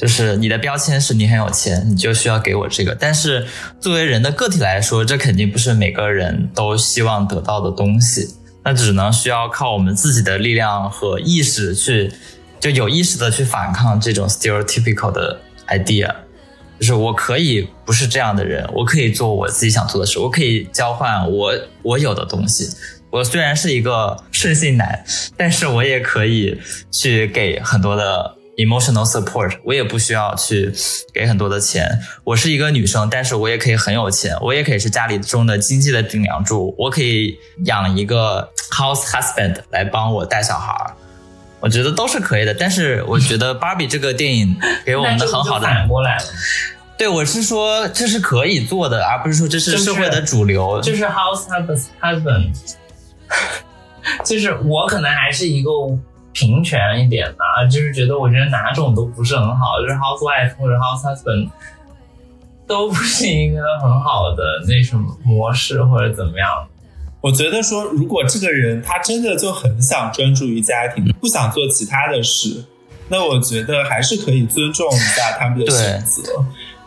[0.00, 2.96] 就是你的标签是你很有钱，你就需要给我这个。
[2.98, 3.46] 但是
[3.78, 8.34] 作为人的个体来说，这肯定不是每个人都希望得到的东西，
[8.64, 12.10] 那只能需要靠我们自己的力量和意识去，
[12.58, 16.10] 就有意识的去反抗这种 stereotypical 的 idea。
[16.78, 22.74] 就是我可以不是这样的人，我可以做我自己想做的事，我可以交换我我有的东西，
[23.10, 25.04] 我虽然是一个顺性男，
[25.36, 26.58] 但是我也可以
[26.90, 30.72] 去给很多的 emotional support，我也不需要去
[31.12, 31.88] 给很多的钱。
[32.24, 40.94] 我是一个女生，但是我也可以很有钱，我也可以是家里中的经济的顶梁柱，我可以养一个 house husband 来帮我带小孩儿。
[41.60, 46.24] 我觉得都是可以的，但是我觉得芭比这个电影给我们的很好的 反过来了，
[46.96, 50.80] 对我是说这是可以做的，而不是说这是社会的主流。
[50.80, 51.46] 就是 house
[52.00, 52.50] husband，
[54.24, 55.70] 就是我可能还是一个
[56.32, 61.50] 平权一点吧，就是觉得我觉得哪种都不是很好，就是 housewife 或者 house husband
[62.66, 66.48] 都不是一个很好的那什么模式或者怎么样。
[67.20, 72.64] 我觉得说，如果这个人他真的就很想专注于家庭，不想做其他的事，
[73.08, 76.22] 那我觉得还是可以尊重一下他们的选择。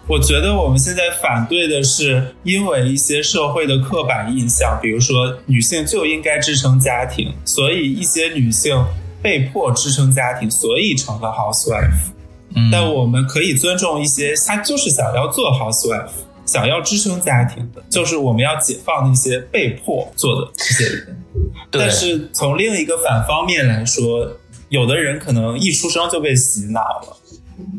[0.07, 8.83] 我觉得我们现在反对的是，因为一些社会的刻板印象，比如说女性就应该支撑家庭，所以一些女性
[9.23, 12.11] 被迫支撑家庭，所以成了 housewife。
[12.55, 16.11] 嗯，但我们可以尊重一些，他就是想要做 housewife。
[16.45, 21.23] 想要支撑家庭的，就是我们要解放那些被迫做的这些人。
[21.71, 24.29] 但是从另一个反方面来说，
[24.67, 27.17] 有的人可能一出生就被洗脑了。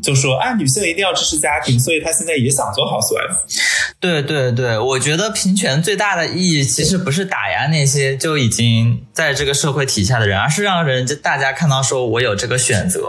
[0.02, 3.36] 就说啊，女性一定要支持家庭，所以她现在也想做 housewife。
[4.00, 13.00] 对对对，我觉得平权最大的意义其实不是打压那些就已经在这个社会体下的人，而是让人家大家看到说我有这个选择。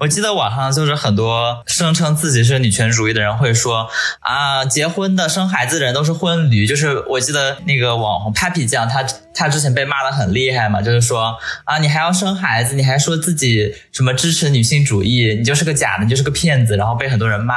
[0.00, 3.88] 我记得网上就是很多声称自己是女权主义的人会说
[4.20, 6.66] 啊，结婚的生孩子的人都是婚驴。
[6.66, 9.02] 就是我记得那个网红 Papi 酱，他
[9.34, 16.02] 他之前被骂的很厉害嘛，就是说啊，你还要生孩子，你还说自己什么支持女性主义，你就是个假的。
[16.02, 17.54] 你就是个骗子，然后被很多人骂。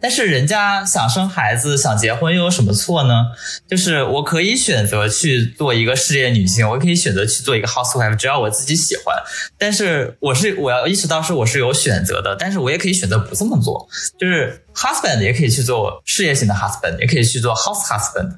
[0.00, 3.26] 但是人家想生孩子、想结婚，又有什么错呢？
[3.68, 9.16] 就是我可以选择去做一个事业女性，我可以选择去做一个 housewife，只要我自己喜欢。
[9.56, 13.88] 但是我是我要意识到是我是有选择的，但是我也可以选择不这么做。
[14.18, 18.32] 就是 husband 也可以去做事业型的 husband，也可以去做 house husband。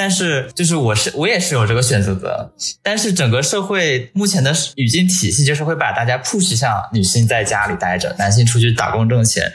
[0.00, 2.52] 但是，就是我是我也是有这个选择的，
[2.84, 9.52] 但是整个社会目前的语境体系就是会把大家 push 向女性在家里待着，男性出去打工挣钱。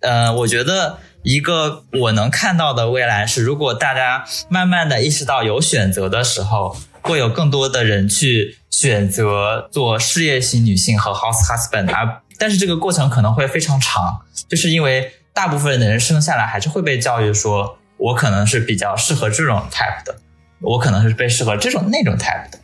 [0.00, 17.78] 呃，我觉得一个我能看到的未来是，如果大家慢慢的意识到有选择的时候，会有更多的人去选择做事业型女性和 house husband 而但是这个过程可能会非常长，就是因为大部分的人生下来还是会被教育说。
[17.98, 20.16] 我可能是比较适合这种 type 的，
[20.60, 22.58] 我可能是被适合这种那种 type 的，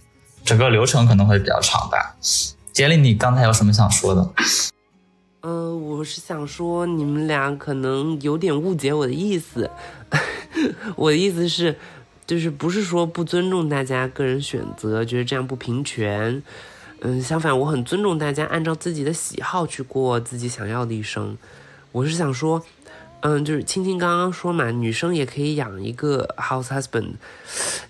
[0.44, 2.16] 整个流程可能会比较长吧。
[2.72, 4.30] 杰里，你刚才有什么想说的？
[5.40, 9.68] 呃，我是想说，你们俩可能有点误解我的意思。
[10.96, 11.76] 我的意思是，
[12.26, 16.42] 就是不是说不尊重大家个人选择，觉得这样不平权。
[17.00, 21.36] 嗯，相反，我很尊重大家按照自己的喜好去过自己想要的一生。
[21.90, 22.64] 我是想说。
[23.26, 27.12] 嗯，就是青青刚刚说嘛，女生也可以养一个 house husband，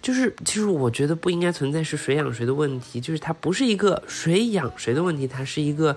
[0.00, 5.96] 就是其实我觉得不应该存在是谁养谁的问题，就是它不是一个谁养谁的问题，它是一个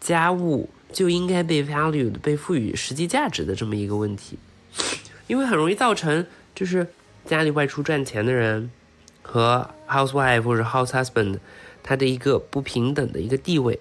[0.00, 4.36] 家务就应该被 valued 被赋予实际价值的这么一个问题，
[5.28, 6.88] 因为很容易造成就是
[7.24, 8.68] 家里外出赚钱的人
[9.22, 11.38] 和 housewife 或者 house husband
[11.84, 13.78] 他的一个不平等的一个地位。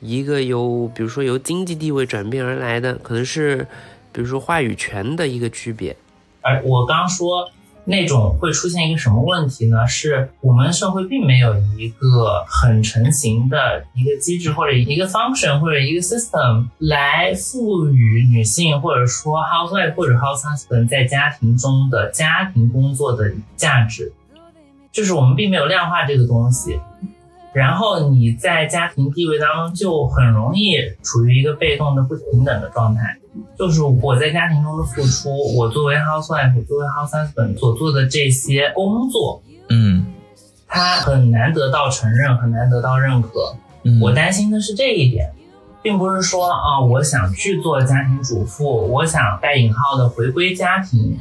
[0.00, 3.66] 一个由比如说由经济地位转变而来的，可能是
[4.12, 5.96] 比如说话语权的一个区别。
[6.40, 7.48] 而我刚说
[7.86, 9.86] 那种会出现一个什么问题呢？
[9.86, 24.12] 是我们社会并没有一个很成型的一个机制或者一个 function 或者一个 system 来赋予女性或者说 housewife 或者 house husband 在家庭中的家庭工作的价值，
[24.92, 26.78] 就是我们并没有量化这个东西。
[27.54, 30.72] 然后你在家庭地位当中就很容易
[31.04, 33.16] 处于一个被动的不平等的状态，
[33.56, 40.04] 就是我在家庭中的付出，我作为 housewife，作为 house husband 所做的这些工作，嗯，
[40.66, 43.56] 他很难得到承认，很难得到认可。
[44.02, 45.30] 我担心的是这一点，
[45.80, 51.20] 并不是说啊，我想去做家庭主妇，我想带引号的回归家庭。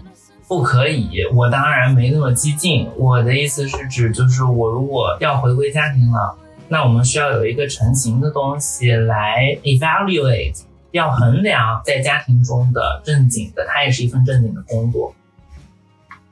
[0.53, 2.87] 不可以，我当然没那么激进。
[2.95, 6.35] 我的意思是指，就是我如果要回归家庭了，
[6.67, 10.61] 那我们需要有一个成型的东西来 evaluate，
[10.91, 15.15] 要衡量在家庭中的正经的，它也是一份正经的工作。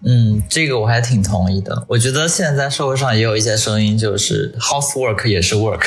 [0.05, 1.83] 嗯，这个我还挺同意的。
[1.87, 5.81] 我觉得现在社会上也有一些声音，就是 housework 也是 work，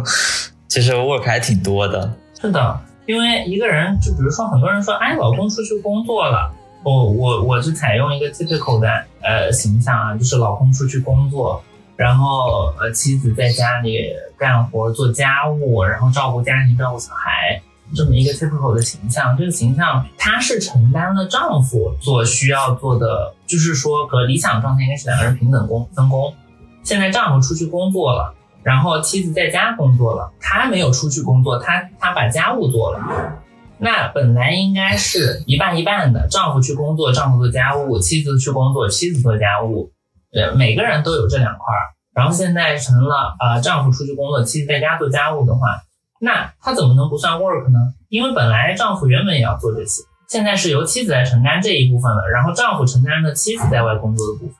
[0.68, 2.12] 其实 work 还挺多的。
[2.38, 6.52] 是的，因为一个人，就比如说很多人说，哎，老公出去工作了。
[6.84, 8.88] 我我我是采用一个 typical 的
[9.22, 11.62] 呃形象啊，就是老公出去工作，
[11.96, 17.62] 然后呃妻子在家里干活做家务，然后照顾家庭照顾小孩，
[17.94, 19.36] 这么一个 typical 的形象。
[19.36, 26.34] 这个形象她是承担了丈夫所需要做的，就是说和理想状态应该是两个人平等工分工。
[26.82, 33.38] 现在丈夫出去工作了，然后妻子在家工作了，他没有出去工作，他他把家务做了。
[33.84, 39.90] 那本来应该是一半一半的，丈夫去工作，丈夫做家务；妻子去工作，妻子做家务。
[40.32, 41.90] 呃，每个人都有这两块儿。
[42.14, 45.82] 然后现在成了，呃，丈夫出去工作，妻子在家做家务的话，
[46.20, 47.80] 那他怎么能不算 work 呢？
[48.08, 54.54] 因为本来丈夫原本也要做这些，现在是由妻子来承担这一部分了，然后丈夫承担了妻子在外工作的部分。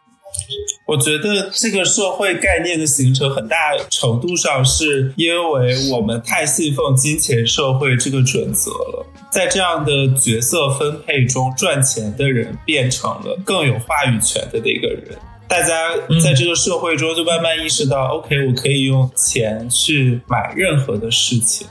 [0.85, 3.57] 我觉得这个社会概念的形成，很大
[3.89, 9.07] 程度上是因为我们太信奉金钱社会这个准则了。
[9.31, 15.17] 在这样的角色分配中，赚钱的人变成了更有话语权的那个人。
[15.49, 15.91] 大家
[16.23, 21.67] 在这个社会中就慢慢意识到，OK，我可以用钱去买任何的事情。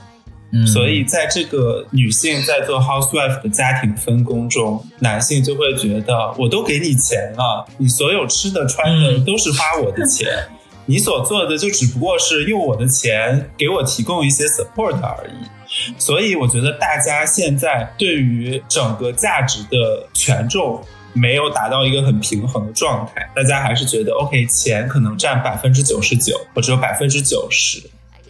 [0.66, 10.28] 所以，在这个女性在做 housewife 的家庭分工中，男性就会觉得，我都给你钱了，你所有吃的穿的都是花我的钱，
[10.84, 15.92] 你所做的就只不过是用我的钱给我提供一些 support 而已。
[15.98, 20.84] 所以，我觉得大家现在对于整个价值的权重
[21.14, 27.82] 没有达到一个很平衡的状态，大家还是觉得 OK，钱可能占百分之九十九，或者有百分之九十。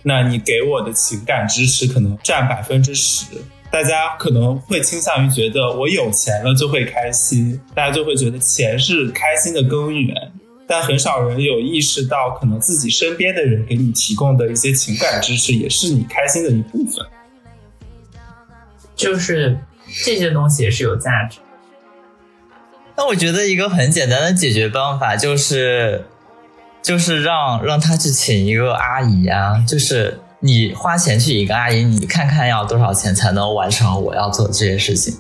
[0.05, 3.27] 那你给我的情感支持可能占百分之十，
[3.71, 10.33] 大家可能会倾向于觉得我有钱了就会开心，大家就会觉得钱是开心的根源，
[10.67, 17.07] 但很少人有意识到，可能自己身边的人给你提供的一些情感支持也是你开心的一部分，
[18.97, 19.57] 就是
[20.05, 21.39] 这些东西也是有价值。
[22.97, 26.07] 那我觉得一个很简单的解决方法就是。
[26.83, 35.17] 就是让让他去请一个阿姨啊，就是你花钱去一个阿姨，你看看要多少钱才能完成我要做的这些事情。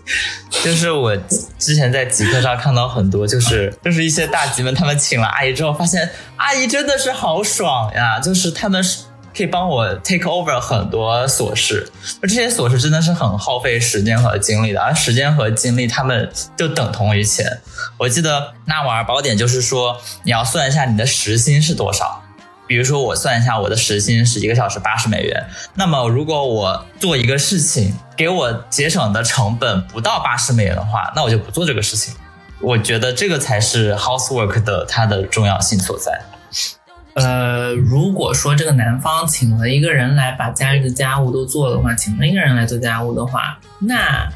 [0.65, 1.17] 就是我
[1.59, 9.05] 之前在极客上看到很多，就是就是一些大吉们，他们请了阿姨之后，发现阿姨真的是好爽呀，就是他们是。
[9.37, 11.91] 可以帮我 take over 很多琐事，
[12.23, 17.61] 而这些琐事真的是很耗费时间和精力的，而时间和精力他们就等同于钱。
[17.99, 22.23] 我记得《纳瓦尔宝典》就是说，你要算一下你的时薪是多少。
[22.65, 32.15] 比如说，我算一下我的时薪是一个小时八十美元，那么如果我做一个事情给我节省的成本不到八十美元的话，那我就不做这个事情。
[32.61, 36.19] 我觉得这个才是 housework 的它的重要性所在。
[37.15, 44.27] 呃，如果说这个男方请了一个人来把家里的家务都做的话，请了一个人来做家务的话，那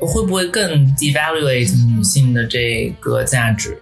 [0.00, 3.80] 会不会更 devaluate 女性的这个价值？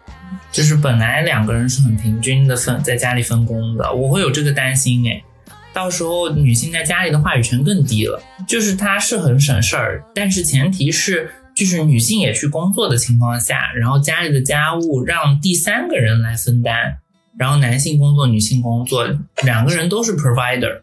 [0.51, 5.25] 就是本来两个人是很平均的分在家里分工的，我会有这个担心诶，
[5.73, 8.23] 到时候女性在家里的话语权更低了。
[8.47, 16.99] 就是她是很省事儿，但是前提是就是女性也去工作的情况下，然后家里的家务让第三个人来分担。
[17.39, 19.07] 然后男性工作，女性工作，
[19.45, 20.83] 两个人都是 provider。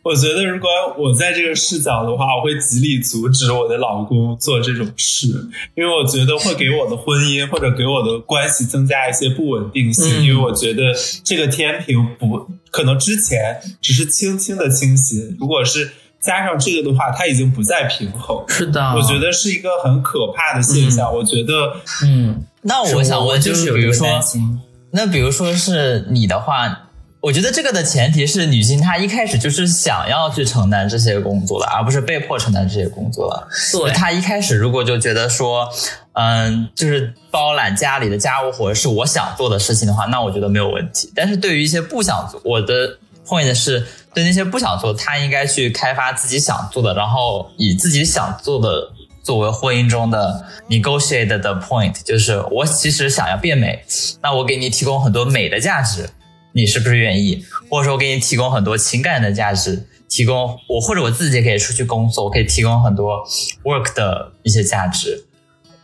[0.00, 5.26] 我觉得如果我在这个视角的话，我会极力阻止我的老公做这种事，
[5.74, 10.24] 因为我觉得会给我的婚姻或者给我的关系增加一些不稳定性。
[10.24, 10.94] 因为我觉得
[11.24, 15.90] 这个天平不可能之前只是轻轻的倾斜，如果是
[16.20, 18.42] 加上这个的话，它已经不再平衡。
[18.48, 21.14] 是的，我觉得是一个很可怕的现象。
[21.14, 24.06] 我觉得，嗯，那我想问，就是比如说。
[24.90, 26.88] 那比如说是你的话，
[27.20, 33.48] 我觉得这个的前提是女性她一开始就是想要去承担这些工作的，而不是被迫承担这些工作的。
[33.72, 35.68] 对，她一开始如果就觉得说，
[36.12, 41.12] 嗯，就是包揽家里的家务活是我想做的事情的话，那我觉得没有问题。
[41.14, 48.92] 但是对于一些不想做，我的 point 是对那些不想做，她应该去开发自己想做的，然后以自己想做的。
[49.28, 53.84] 作为婚姻中的 negotiate 的 point，就是我其实想要变美，
[54.22, 56.08] 那我给你提供很多美的价值，
[56.52, 57.44] 你是不是愿意？
[57.68, 63.22] 或者说我给你提供很多情感的价值，提供我或者我自己可以出去工作，我可以提供很多
[63.64, 65.26] work 的一些价值，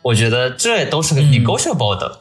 [0.00, 2.20] 我觉得这都是个 negotiable 的。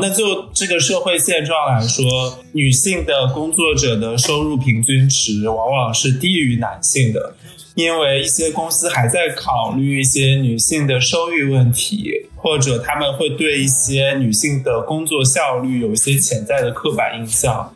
[0.00, 7.34] 那就这个社会现状来说，女性的工作者的收入平均值往往是低于男性的。
[7.76, 17.70] 因为一些公司还在考虑一些女性的生育问题，或者他们会对一些女性的工作效率有一些潜在的刻板印象，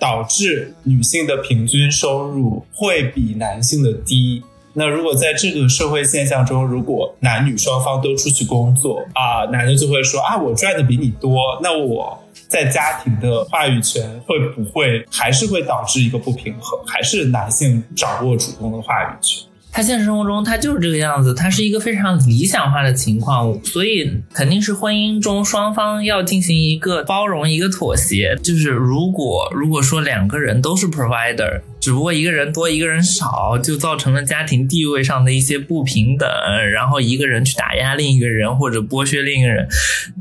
[0.00, 4.42] 导致女性的平均收入会比男性的低。
[4.72, 16.78] 那如果在这个社会现象中，如果男女双方都出去工作啊，男的就会说啊，我赚的比你多，那我在家庭的话语权会不会还是会导致一个不平衡？
[16.86, 19.46] 还是男性掌握主动的话语权？
[19.72, 28.34] 他现实生活中他就是这个样子，他是一个非常理想化的情况，所以肯定是婚姻中双方要进行一个包容、一个妥协。
[28.42, 36.26] 就是如果如果说两个人都是 provider，只不过一个人多一个人少，就造成了家庭地位上的一些不平等，
[36.72, 39.68] 然后一个人去打压另一个人或者剥削另一个人，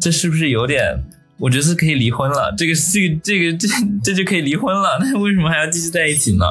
[0.02, 1.02] 这是不是有点？
[1.38, 3.68] 我觉得是可以离婚了，这个这个这个这
[4.04, 6.46] 这就可以离婚了， 那为什么还要继续在一起呢？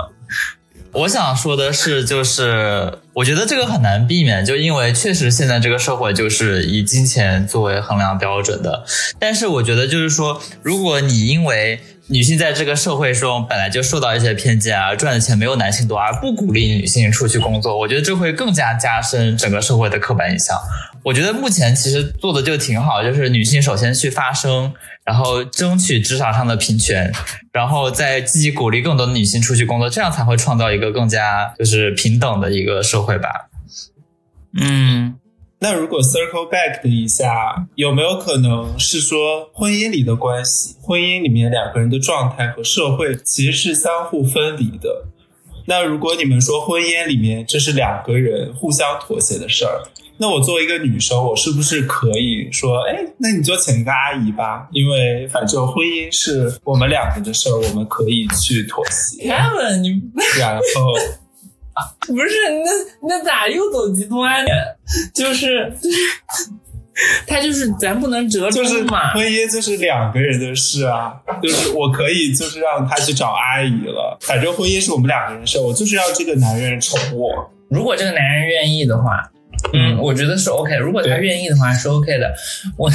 [0.93, 8.85] 我想说的是，就是我觉得这个很难避免，就因为确实现在这个社会就是以金钱作为衡量标准的。
[9.19, 20.57] 但是我觉得就是说，如果你因为女性在这个社会中本来就受到一些偏见啊，赚的钱没有男性多，而不鼓励女性出去工作，我觉得这会更加加深整个社会的刻板印象。
[21.03, 24.73] 我觉得目前其实做的就挺好，就是女性首先去发声。
[25.05, 27.13] 然后争取职场上的平权，
[27.53, 33.51] 然后再积极鼓励更多的女性出去工作，这样才会创造一个更加就是平等的一个社会吧。
[34.59, 35.15] 嗯，
[35.65, 45.07] 那如果 circle back 的一下，有没有可能是说婚姻里的关系，婚姻里面两个人的状态和社会其实是相互分离的？
[45.65, 49.81] 那如果你们说婚姻里面这是两个人互相妥协的事儿？
[50.19, 59.33] 那我作为一个女生，我是不是可以说，哎，那你就请一个阿姨吧，因为反正婚姻是我们两个的事儿，我们可以去妥协。
[59.33, 60.03] Kevin，你
[60.39, 60.93] 然后
[62.07, 62.29] 不是
[62.65, 64.51] 那那咋又走极端呢？
[65.15, 65.73] 就是
[67.27, 69.13] 他就是咱不能折就是中嘛。
[69.13, 77.51] 婚姻就是两个人的事啊，就是我可以就是让他去找阿姨了，反正婚姻是我们两个人的事，我就是要这个男人宠我。
[77.69, 79.29] 如果这个男人愿意的话，
[79.73, 80.77] 嗯，我觉得是 OK。
[80.77, 82.33] 如果他愿意的话，是 OK 的。
[82.77, 82.89] 我，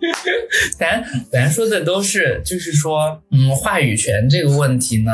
[0.78, 1.02] 咱
[1.32, 5.12] 咱说的都是，就是说，嗯，话语权这个问题呢，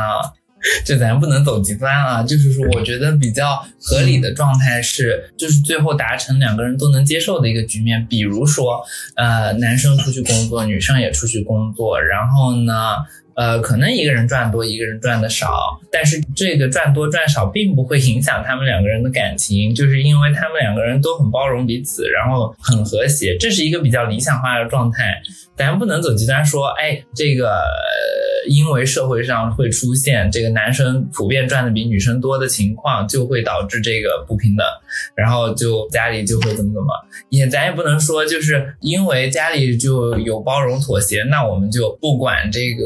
[0.85, 2.23] 就咱不能走极端啊。
[2.23, 8.07] 就是说，我觉得比较合理的状态是，就是最后达成两个人都能接受的一个局面。
[8.09, 8.83] 比如说，
[9.15, 12.73] 呃，男生出去工作，女生也出去工作，然后呢。
[13.37, 25.21] 呃，可能一个人赚多，一个人赚的少，但是这个赚多赚少并不会影响他们两个人的感情，就是因为他们两个人都很包容彼此，然后很和谐，这是一个比较理想化的状态。
[25.55, 27.63] 咱不能走极端说，哎，这个、
[28.49, 34.67] 因为社会上会出现这个男生普遍赚的比女生多的情况，就会导致这个不平等，
[35.15, 36.89] 然后就家里就会怎么怎么，
[37.31, 42.85] 也咱也不能说就是因为家里就有包容妥协，那我们就不管这个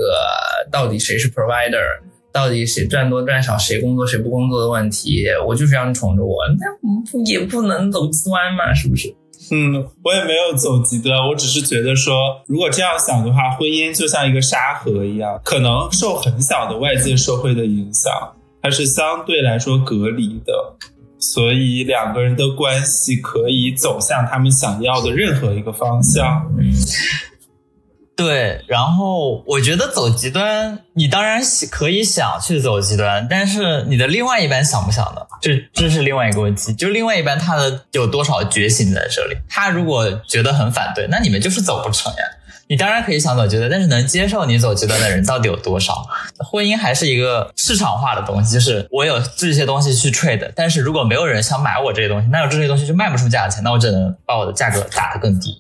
[0.71, 2.01] 到底谁是 provider。
[2.33, 9.13] 到底谁赚多赚少，谁工作谁不工作的问题，我就是让你宠着我，那也不能走极端嘛，是不是？
[9.51, 18.13] 嗯，我也没有走极端，我只是觉得说，如果这样想的话，婚姻就像一个沙盒一样，可能受很小的外界社会的影响，
[18.63, 20.53] 它是相对来说隔离的，
[21.19, 26.49] 所以两个人的关系可以走向他们想要的任何一个方向。
[28.21, 31.41] 对，然后我觉得走极端，你当然
[31.71, 35.23] 可以想去走极端，但是你的另外一半想不想呢？
[35.41, 39.37] 这这是另外一个问题，就另外一半他的有多少觉醒在这里？
[39.49, 42.19] 他如果觉得很反对，那你们就是走不成呀。
[42.69, 46.07] 你当然可以想走极端，但是能接受你走极端的人到底有多少？
[46.39, 55.57] 婚姻还是一个市场化的东西，就是我有这些东西去 trade，但是如果没有人想买我这些东西，那我这些东西就卖不出价钱，那我只能把我的价格打得更低，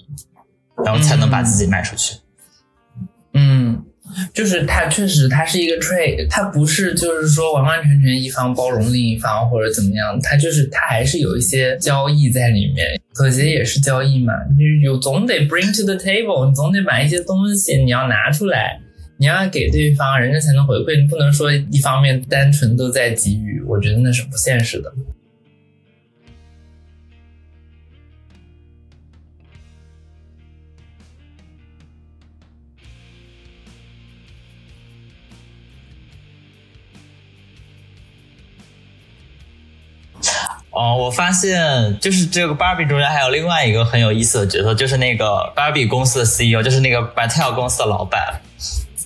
[0.84, 2.14] 然后才能把自己卖出去。
[3.35, 3.85] 嗯
[4.35, 18.81] 就是它确实它是一个 trade，它不是就是说完完全全一方包容另一方或者怎么样，它就是它还是有一些交易在里面，妥协也是交易嘛，就是有总得 bring to the table，你总得把一些东西你要拿出来，
[19.16, 24.93] 你要给对方，人家才能回馈，你不能说一方面单纯都在给予，我觉得那是不现实的。
[40.81, 48.41] 哦，我发现就是这个芭比中间还有另外一个很有意思的角色，就是那个芭比公司的 CEO，就是那个 b a t t e l 公司的老板。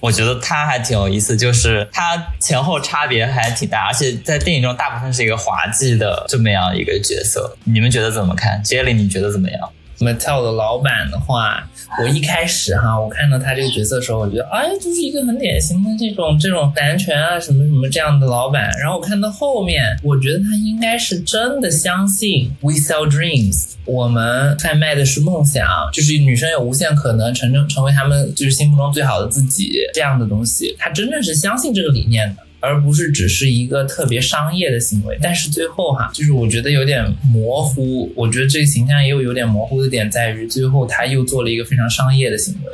[0.01, 7.57] 我觉得他还挺有意思，就是他前后差别还挺大，而且在电影中大部分是一个滑稽的这么样一个角色。
[7.65, 9.69] 你们觉得怎么看？Jelly，你觉得怎么样？
[10.05, 11.67] Mattel 的老板的话，
[12.01, 18.71] 我一开始哈，我看到他这个角色的时候，我觉得哎，就是一个很典型的这种这种男权啊什么什么这样的老板。
[18.79, 30.77] 然后我看到后面，我觉得他应该是真的相信 We sell dreams，我们贩卖的是梦想，就是女生有无限可能成成成为他们就是心目中最好的自己这样的东西。
[30.79, 32.43] 他真正是相信这个理念的。
[32.65, 38.11] 而不是只是一个特别商业的行为，但是最后哈，就是我觉得有点模糊。
[38.17, 42.73] 我觉得这个形象也有有点模糊的点在于，最后他又做了一个非常商业的行为。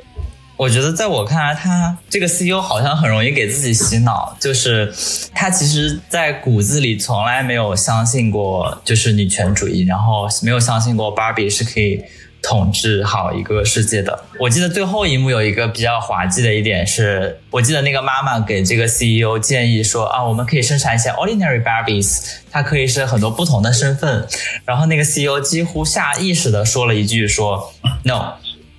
[0.57, 4.93] 我觉得在我看来，他这个 CEO 好像很容易给自己洗脑，就是
[5.35, 12.01] 他其实，在骨子里从来没有相信过就是女权主义，然后没有相信过芭比是可以。
[12.43, 14.25] 统治好一个世界的。
[14.39, 24.27] 我记得最后一幕有一个比较滑稽的一点是，我记得那个妈妈给这个 CEO 建议说啊，我们可以生产一些 ordinary Barbies，它可以是很多不同的身份。
[24.65, 27.73] 然后那个 CEO 几乎下意识的说了一句说
[28.05, 28.35] no，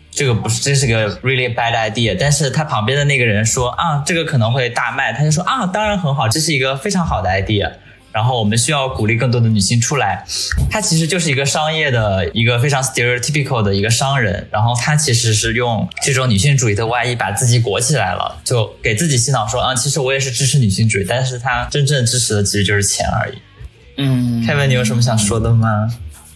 [0.09, 2.18] 这个不是，这是个 really bad idea。
[2.20, 7.72] 但是他旁边的那个人说啊，这个可能会大卖，他就说啊，当然很好，这是一个非常好的 idea。
[8.12, 10.26] 然后我们需要鼓励更多的女性出来，
[10.70, 23.38] 他其实就是一个商业的一个非常 stereotypical 的一个商人，然后他其实是用这种女性主义的外衣把自己裹起来了，就给自己洗脑说啊，其实我也是支持女性主义，但是他真正支持的其实就是钱而已。
[23.97, 25.88] 嗯，Kevin，你有什么想说的吗？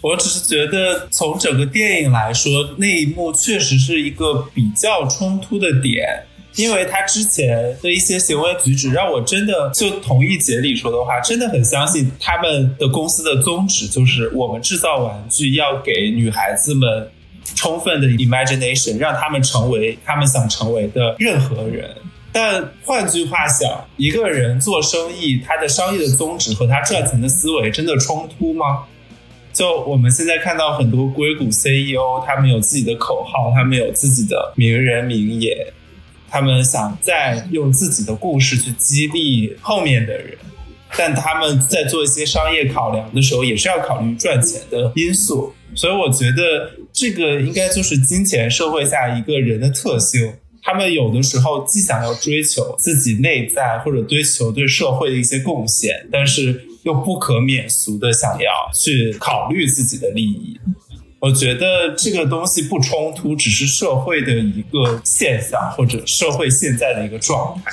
[0.01, 6.25] 我只是觉得从整个电影来说，那一幕确实是一个比较冲突的点。
[6.55, 17.09] 因为他之前的一些行为举止，让我真的就同意杰里说的话，真的很相信他们的公司的宗旨就是我们制造玩具要给女孩子们
[17.55, 21.89] 充分的 imagination，让他们成为他们想成为的任何人。
[22.31, 28.83] 但换句话想，一个人做生意，他的商业的宗旨和他赚钱的思维真的冲突吗？
[29.53, 35.55] 就我们现在看到很多硅谷 CEO，他们有自己的口号，他们有自己的名人名言。
[36.29, 40.37] 他们想再用自己的故事去激励后面的人，
[40.97, 45.53] 但他们在做一些商业考量的时候，也是要考虑赚钱的因素。
[45.73, 50.33] 所以我觉得这个应该就是金钱社会下一个人的特性。
[50.61, 60.59] 他们有的时候既想要追求自己内在或者追求对社会的一些贡献，但是又不可免俗的想要去考虑自己的利益。
[61.19, 67.71] 我觉得这个东西不冲突，只是社会的一个现象，或者社会现在的一个状态。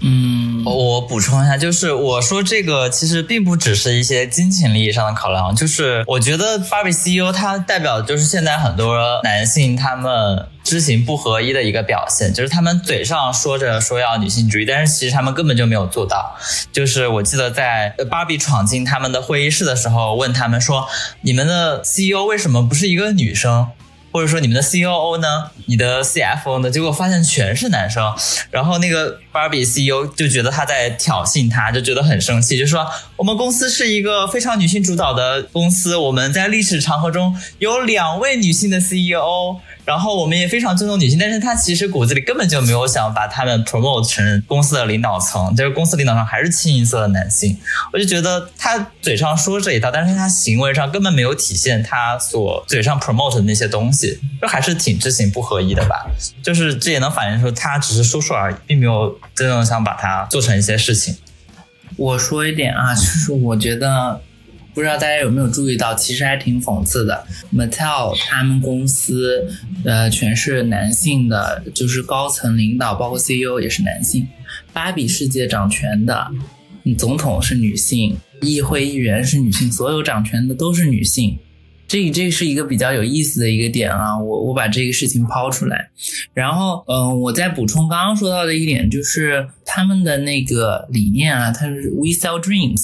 [0.00, 10.48] 嗯，我补充一下，就是我说这个其实并不只是一些金钱利益上的考量，就是我觉得芭比 CEO 它代表就是现在很多男性他们。
[10.72, 16.34] 知行不合一的一个表现，就是他们嘴上说着说要女性主义，但是其实他们根本就没有做到。
[16.72, 20.88] 就是我记得在芭比闯进他们的会议室的时候，问他们说
[21.20, 23.68] ：“你们的 CEO 为什么不是一个女生？
[24.12, 25.50] 或者说你们的 COO 呢？
[25.66, 28.14] 你的 CFO 呢？”结果发现全是男生。
[28.50, 47.58] 然后那个芭比 CEO 就觉得他在挑衅他，就觉得很生气，就说：“我们公司是一个非常女性主导的公司，我们在历史长河中有两位女性的 CEO。”然后我们也非常尊重女性，但是他其实骨子里根本就没有想把他们 promote 成公司的领导层，就是公司领导层还是清一色的男性。
[47.92, 56.06] 我就觉得他嘴上说这一套，但是他行为上根本没有体现他所嘴上 promote 的那些东西，就还是挺知行不合一的吧。
[56.42, 61.16] 就是这也能反映出他只是说说而已，并没有真正想把它做成一些事情。
[61.96, 64.20] 我说一点啊，就是我觉得。
[64.74, 67.26] 不知道大家有没有注意到，其实还挺讽刺的。
[67.54, 69.46] Mattel 他们公司，
[69.84, 74.26] 呃，全是男性的，就是高层领导，包括 CEO 也是男性。
[74.72, 76.26] 芭比世界掌权的，
[76.96, 81.38] 总统是女性，议会议员是女性，所有掌权的都是女性。
[81.92, 85.90] 这这是一个比较有意思的一个点啊，我我把这个事情抛出来，
[86.32, 92.80] 然后嗯，我再补充刚刚说到的一点，就是他们的那个理念啊，它是 We sell dreams，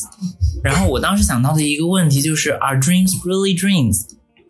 [0.62, 3.96] 然后我当时想到的一个问题就是 Are dreams really dreams？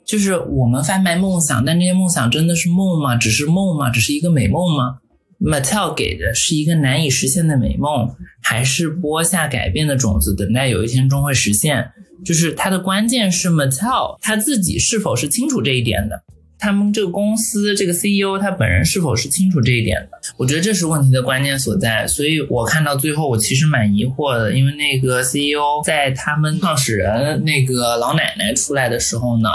[0.05, 3.15] 就是我们贩卖梦想，但这些梦想真的是梦吗？
[3.15, 3.91] 只是梦吗？
[3.91, 4.99] 只是一个美梦吗
[5.41, 8.11] ？Mattel 给的是一个难以实现的美梦，
[8.43, 11.93] 还是播下改变的种子，等待有一天终会实现？
[12.25, 16.23] 就是它的关键是 Mattel 他自己是否是清楚这一点的？
[16.59, 20.19] 他们这个公司这个 CEO 他本人是否是清楚这一点的？
[20.37, 22.07] 我觉得这是问题的关键所在。
[22.07, 29.49] 所以我看到最后，我其实蛮疑惑的，因为那个 CEO 在他们创始人那个老奶奶出来的时候呢，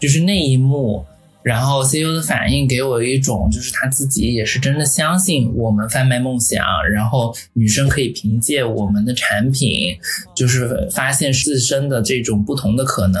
[0.00, 1.04] 就是那一幕。
[1.42, 9.96] 然后 CEO 的反应给我一种，就是他自己也是真的相信我们贩卖梦想，然后女生可以凭借我们的产品，
[10.36, 13.20] 就是发现自身的这种不同的可能。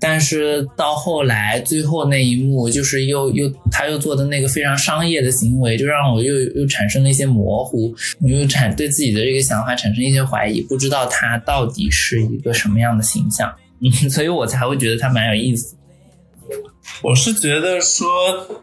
[0.00, 13.50] 但是到后来最后那一幕，就是又又他又做的那个非常商业的行为，就让我又又产生了一些模糊，我又产对自己的这个想法产生一些怀疑，不知道他到底是一个什么样的形象，
[13.80, 15.74] 嗯 所以我才会觉得他蛮有意思。
[17.02, 18.06] 我是觉得说，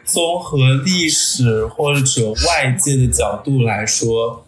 [0.06, 2.02] 综合历史或者
[2.48, 4.46] 外界的角度来说，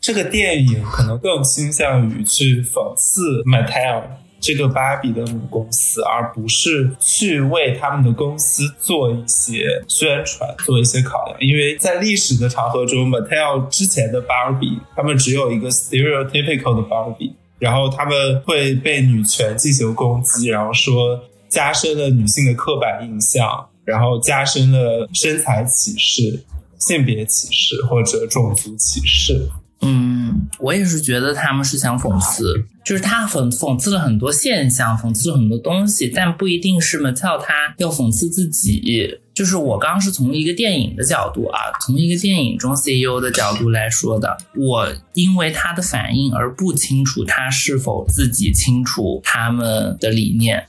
[0.00, 4.02] 这个电影可能更倾向于去讽刺 Mattel
[4.40, 11.40] 这个芭比的母公司，而不是去为他们的公司做一些宣传、做一些考量。
[11.40, 26.42] 因为在历史的长河中，Mattel 之前的芭比，他们只有一个 stereotypical 的芭比，然后他们会被女权进行攻击，然后说加深了女性的刻板印象，然后加深了身材歧视、
[26.78, 29.46] 性别歧视或者种族歧视。
[29.82, 39.18] 嗯，我也是觉得他们是想讽刺，就是他讽讽刺了很多现象，讽刺了很多东西，但不一定是 Mattel 他要讽刺自己。
[39.34, 44.38] 就是我刚刚是从一个电影的角度啊，从一个电影中 CEO 的角度来说的。
[44.56, 50.64] 我因为他的反应而不清楚他是否自己清楚他们的理念，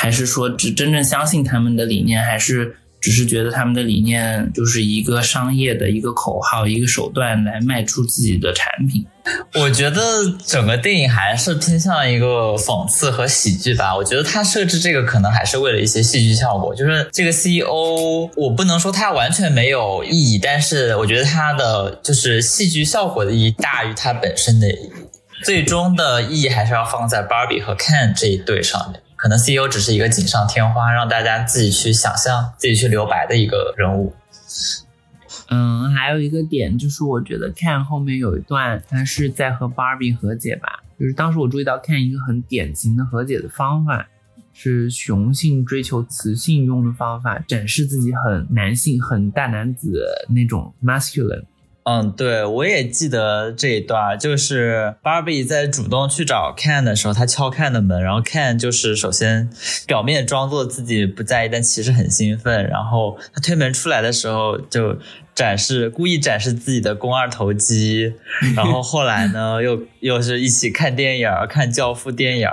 [0.00, 2.76] 还是说只真正相信他们的理念，还是？
[3.02, 9.06] 只是觉得他们的理念就是一个商业的一个口号，一个手段来卖出自己的产品。
[9.54, 10.00] 我觉得
[10.44, 13.96] 整个电影还是偏向一个讽刺和喜剧吧。
[13.96, 16.74] 我觉得他设置这个可能还是为了一些戏剧效果。
[16.74, 24.90] 就是这个 CEO，我不能说他完全没有意义，但是我觉得他的就是戏剧效果的意义大于它本身的意义。
[25.42, 29.00] 最终的意义还是要放在 Barbie 和 Ken 这一对上面。
[29.20, 34.14] 可能 CEO 只是一个锦上添花，让大家自己去想象、自己去留白的一个人物。
[35.50, 40.82] 嗯，还有一个点就是，我觉得 Ken 后面有一段，他是在和 Barbie 和解吧。
[40.98, 44.08] 就是当时我注意到 Ken 一个很典型的和解的方法，
[44.54, 51.44] 是雄性追求雌性用的方法，展示自己很男性、很大男子那种 masculine。
[51.84, 59.48] 嗯，对，我也记得这一段，就是 Barbie 在主动去找 Ken 的时候，他敲 Ken 的门，然后 Ken 就是首先
[59.86, 64.96] 表面装作自己不在意，但其实很兴奋，然后他推门出来的时候就。
[65.34, 68.12] 展示故意展示自己的肱二头肌，
[68.54, 72.48] 然后后来呢，又又是一起看电影看《教父》电影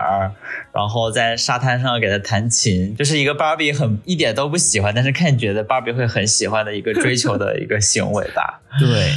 [0.74, 8.62] 然后在沙滩上给他弹琴，就是一个芭比很一点都不喜欢，但是看觉得芭比会很喜欢的一个追求的一个行为吧。
[8.80, 9.12] 对，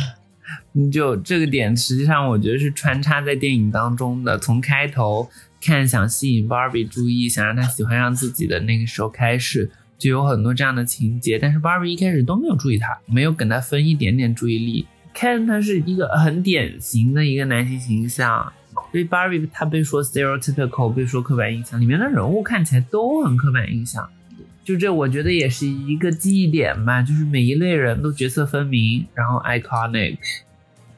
[0.72, 5.28] 你就这个点，实际上我觉得是穿插在电影当中的，从开头
[5.62, 9.70] 看想吸引芭比注意，想让她喜欢上自己的那个时候开始。
[10.01, 14.86] 就有很多这样的情节，但是 Barbie 一开始都没有注意他，没有跟他分一点点注意力。
[15.14, 18.51] Ken 他是一个很典型的一个男性形象，
[18.90, 24.09] 所以 Barbie 他被说 stereotypical，被说刻板印象，里面的人物看起来都很刻板印象。
[24.64, 30.16] 就这，我觉得也是一个记忆点吧，就是每一类人都角色分明，然后 iconic。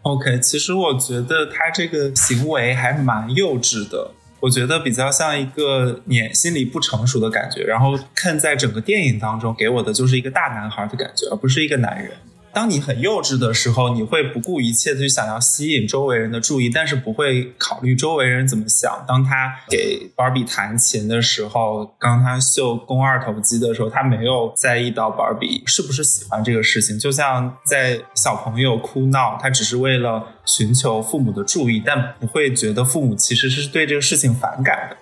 [0.03, 4.13] OK，其实我觉得他这个行为还蛮幼稚的。
[4.43, 12.11] 我觉得比较像一个年心理不成熟的感觉，然后看在整个电影当中给我的就是一个大男孩的感觉，而不是一个男人。
[12.55, 19.05] 当你很幼稚的时候，你会不顾一切的去想要吸引周围人的注意，但是不会考虑周围人怎么想。
[19.09, 26.99] 当他给 Barbie 弹琴的时候，当他秀肱二头肌的时候，他没有在意到 Barbie 是不是喜欢这个事情。
[26.99, 34.97] 就像在小朋友哭闹，他只是为了寻求父母的注意，但不会觉得父母其实是对这个事情反感的。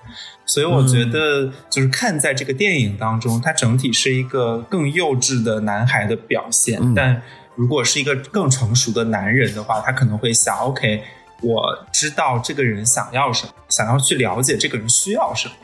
[0.46, 7.20] 所以我觉得，就是看在这个电影当中，它整体是一个更幼稚的男孩的表现，但。
[7.60, 11.02] 如果是一个更成熟的男人的话，他可能会想：OK，
[11.42, 15.54] 我知道这个人想要什么，想要去了解这个人需要什么，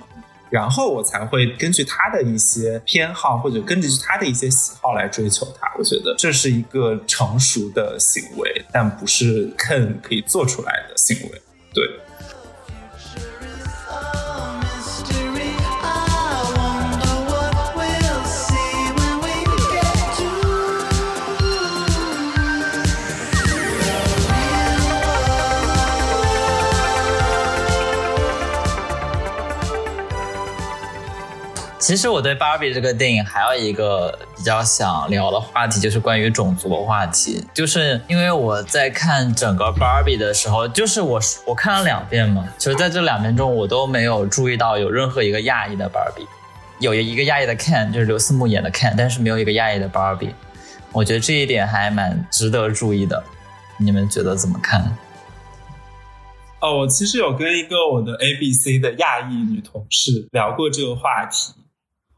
[0.50, 5.72] 然后我才会根据他的一些偏好或者根据他的一些喜好来追求他。
[5.78, 11.40] 我觉得这是一个成熟的行为，但不是 Ken 可以做出来的行为。
[31.86, 37.40] 其实我对芭比这个电影还有一个比较想聊的话题，就是关于种族的话题。
[37.54, 46.26] 就是因为我在看整个芭比的时候，就是我我看了两遍嘛，其实在这两遍中，我都没有注意到有任何一个亚裔的芭比，
[46.80, 50.34] 有一个亚裔的 Ken，就是刘思慕演的 Ken，但是没有一个亚裔的芭比。
[50.90, 53.22] 我觉得这一点还蛮值得注意的，
[53.78, 54.98] 你们觉得怎么看？
[56.58, 61.52] 哦，我其实有跟一个我的 A B C 的亚裔女同事聊过这个话题，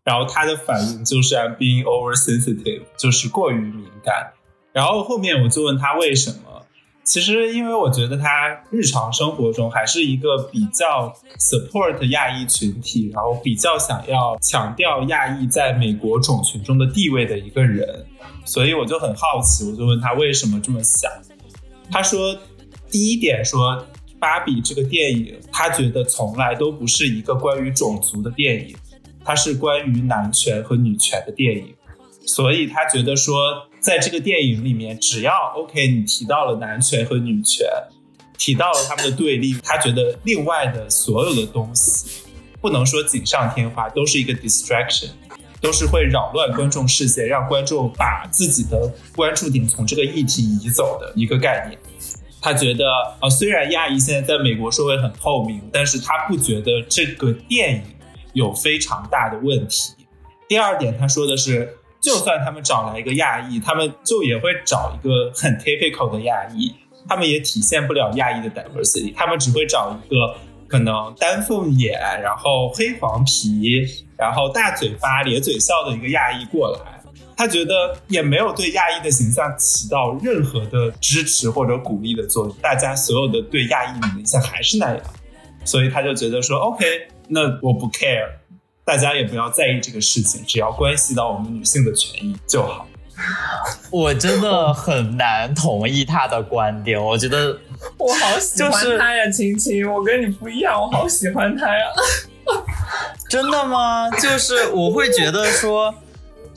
[0.08, 4.32] 然后他的反应就是 I'm being oversensitive，就是过于敏感。
[4.72, 6.64] 然后后面我就问他为什么，
[7.04, 18.06] 其实因为我觉得他日常生活中还是一个比较 support 亚裔群体，然后比较想要强调亚裔在美国种群中的地位的一个人，
[18.46, 21.10] 所以我就很好奇，我就问他为什么这么想。
[21.90, 22.34] 他说，
[22.90, 23.86] 第一点说。
[24.20, 28.74] 芭比这个电影，他觉得从来都不是一个关于种族的电影，
[29.28, 31.74] 它是关于男权和女权的电影。
[32.26, 37.66] 所以他觉得说，在这个电影里面，只要 OK，你提到了男权和女权，
[38.38, 42.22] 提到了他们的对立，他觉得另外的所有的东西，
[42.62, 45.10] 不能说锦上添花，都是一个 distraction，
[45.60, 51.78] 都是会扰乱观众视线，让观众把自己的关注点从这个议题移走的一个概念。
[52.40, 52.86] 他觉得，
[53.20, 57.82] 呃，虽然亚裔现在在美国社会很透明，但是他不觉得这个电影
[58.38, 59.92] 有非常大的问题。
[60.48, 66.72] 第二点，他说的是，就算他们找来一个亚裔，他们就也会找一个很 typical 的亚裔，
[67.08, 70.36] 他们也体现不了亚裔的 diversity，他们只会找一个
[70.68, 73.84] 可能丹凤眼，然后黑黄皮，
[74.16, 76.94] 然后大嘴巴咧嘴笑的一个亚裔过来。
[77.36, 85.00] 他觉得也没有对亚裔的形象起到任何的支持或者鼓励的作用，大家所有的对亚裔的印象还是那样，
[85.64, 86.84] 所以他就觉得说，OK，
[87.28, 88.28] 那我不 care，
[88.84, 92.86] 大家也不要在意这个事情，只要关系到我们女性的权益就好。
[93.90, 97.58] 我真的很难同意他的观点，我觉得
[97.98, 101.84] 我好喜欢他呀，青青，我跟你不一样，我好喜欢他呀。
[103.28, 104.10] 真的吗？
[104.10, 105.94] 就是我会觉得说。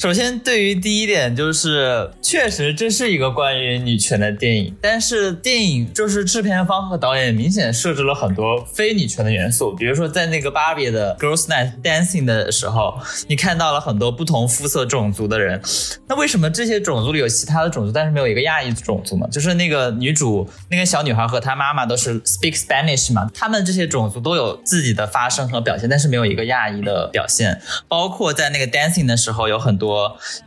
[0.02, 12.98] 首先，对于第一点，就是确实这是一个关于女权的电影，但是电影就是制片方和导演明显设置了很多非女权的元素，比如说在那个芭比的 Girls Night Dancing 的时候，
[13.28, 15.62] 你看到了很多不同肤色种族的人，
[16.08, 19.28] 那为什么这些种族里有其他的种族，但是没有一个亚裔种族呢？
[19.32, 29.91] 就是那个女主那个小女孩和她妈妈都是 speak Spanish 嘛，他们这些种族都有自己的发声和表现，但是没有一个亚裔的表现，包括在那个 Dancing 的时候有很多。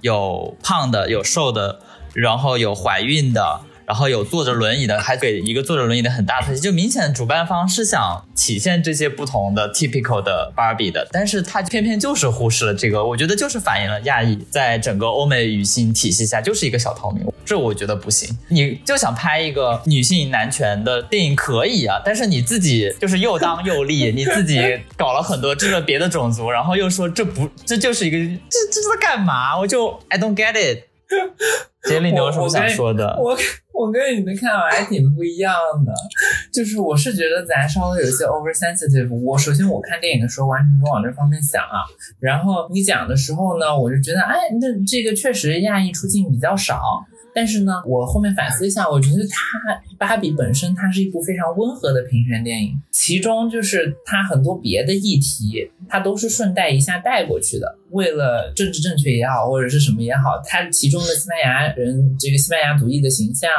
[0.00, 1.80] 有胖的，有瘦的，
[2.12, 3.60] 然后有怀孕的。
[3.86, 18.36] 然后有坐着轮椅的，还给一个坐着轮椅的很大特写，就明显主办方是想体现这些不同的 typical 的 Barbie 的，但是他偏偏就是忽视了这个，我觉得就是反映了亚裔在整个欧美女性体系下就是一个小透明，这我觉得不行。
[18.48, 24.58] 你就想拍一个女性男权的电影可以啊，但是你自己就是又当又立，你自己
[24.96, 29.58] 搞了很多这个别的种族，然后又说这不这就是一个这这是在干嘛？
[29.58, 30.84] 我就 I don't get it。
[31.88, 33.18] 杰里，你有什么想说的？
[33.20, 33.36] 我
[33.72, 35.54] 我跟你的看法还挺不一样
[35.84, 35.92] 的，
[36.52, 39.12] 就是我是觉得咱稍微有些 oversensitive。
[39.20, 41.84] 我首先我看电影的时候完全不往这方面想啊，
[42.20, 46.80] 然后你讲的时候呢，我就觉得哎，那这个确实亚裔出镜比较少。
[47.36, 63.50] 但是呢，我后面反思一下，我觉得它芭比本身它是一部非常温和的平权电影，其中就是它很多别的议题，它都是顺带一下带过去的，为了政治正确也好，或者是什么也好，它其中的西班牙人这个西班牙主义的形象、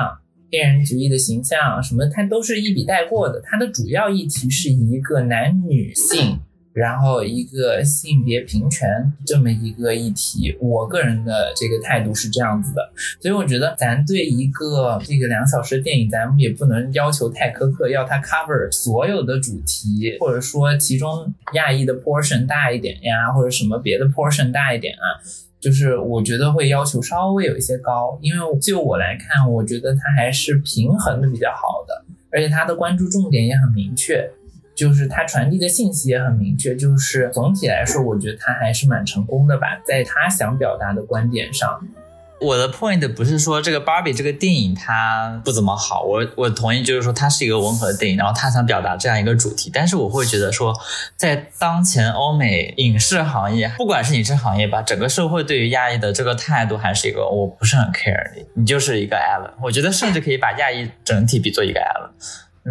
[0.52, 6.40] 黑人主义的形象什么，它都是一笔带过的，它的主要议题是一个男女性。
[6.76, 8.86] 然后一个性别平权
[9.26, 12.82] 这么一个议题，我个人的这个态度是这样子的，
[13.22, 25.24] 所以我觉得咱对一个这个两小时的电影，咱们也不能要求太苛刻，要它 cover 所有的主题，或者说其中亚裔的 portion 大一点呀，或者什么别的 portion 大一点啊，
[25.66, 34.30] 就是我觉得会要求稍微有一些高，因为就我来看，我觉得他还是平衡的比较好的，而且他的关注重点也很明确。
[34.76, 41.82] 就是他传递的信息也很明确，就是总体来说，我觉得他还是蛮成功的吧，在他想表达的观点上。
[42.42, 50.74] 我的 point 不是说这个芭比这个电影它不怎么好，我我同意，就是说它是一个温和的电影，然后他想表达这样一个主题，但是我会觉得说，
[51.16, 62.10] 在当前欧美影视行业，不管是影视行业吧，整个社会对于亚裔的这个态度还是一个我不是很 care 你，你就是一个 Allen，我觉得甚至可以把亚裔整体比作一个 Allen。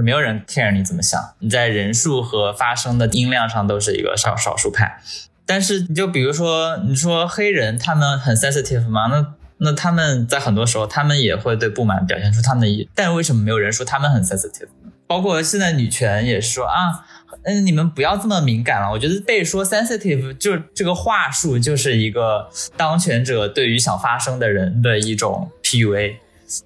[0.02, 5.00] 没有人 care 你怎么想，你在人数和发声的音量上都是一个少少数派。
[5.46, 9.06] 但是你就比如说，你说黑人他们很 sensitive 吗？
[9.06, 9.34] 那
[9.64, 14.68] 那他们在很多时候他们也会对不满表现出他们的意，但为什么没有人说他们很 sensitive？
[15.06, 17.04] 包括现在女权也是说啊，
[17.42, 18.90] 嗯，你们不要这么敏感了。
[18.90, 26.16] 我觉得被说 sensitive 就这个话术就是一个当权者对于想发声的人的一种 PUA。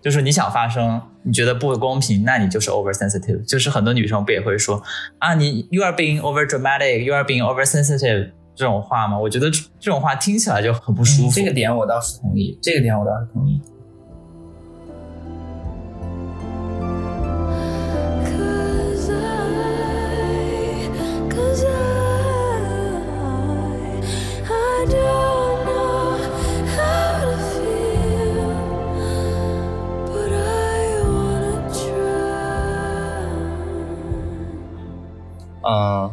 [0.03, 3.45] 就是你想发声，你觉得不公平，那你就是 oversensitive。
[3.47, 4.83] 就是很多女生不也会说
[5.19, 9.17] 啊，你 you are being over dramatic，you are being oversensitive 这种话吗？
[9.17, 9.49] 我觉得
[9.79, 11.37] 这种话听起来就很不舒服。
[11.37, 13.63] 这个点我倒是同意，这个点我倒是同意。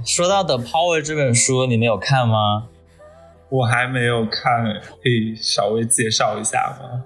[0.06, 2.68] 说到的《Power》这本书，你们有看吗？
[3.50, 7.04] 我还没有看，可以稍微介绍一下吗？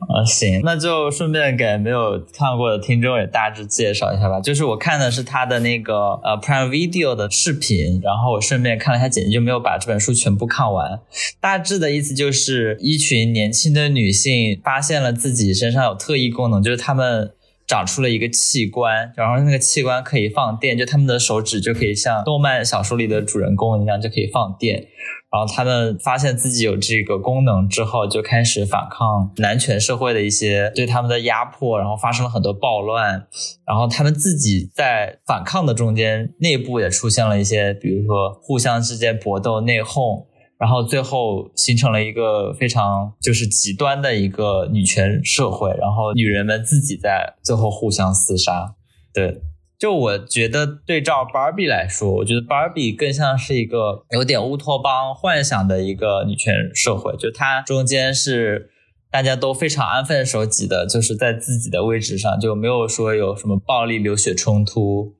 [0.00, 4.40] 啊，行，那就顺便给没有看过的听众也大致介绍一下吧。
[4.40, 11.00] 就是我看的是他的那个呃 Prime Video 的视频，然后我顺便看了一下简介，就没有把这本书全部看完。
[11.40, 17.30] 大致的意思就是一群年轻的女性发现了自己身上有特异功能，就是她们。
[17.66, 24.86] 长出了一个器官，然后那个器官可以放电，就他们的手指就可以像动漫小说里的主人公一样，就可以放电。
[25.30, 33.26] 然后他们发现自己有这个功能之后，就开始反抗男权社会的一些对他们的压迫，然后发生了很多暴乱。
[33.66, 40.26] 然后他们自己在反抗的中间，内部也出现了一些，比如说互相之间搏斗、内讧。
[40.64, 48.74] 然后最后形成了一个非常就是极端的一个女权社会，然后女人们自己在最后互相厮杀。
[49.12, 49.42] 对，
[49.78, 58.70] 就我觉得对照 Barbie 来说，我觉得 Barbie 更像是一个有点乌托邦幻想的一个女权社会，就它中间是
[59.10, 65.12] 大家都非常安分守己的，就是在自己的位置上，就没有说有什么暴力流血冲突，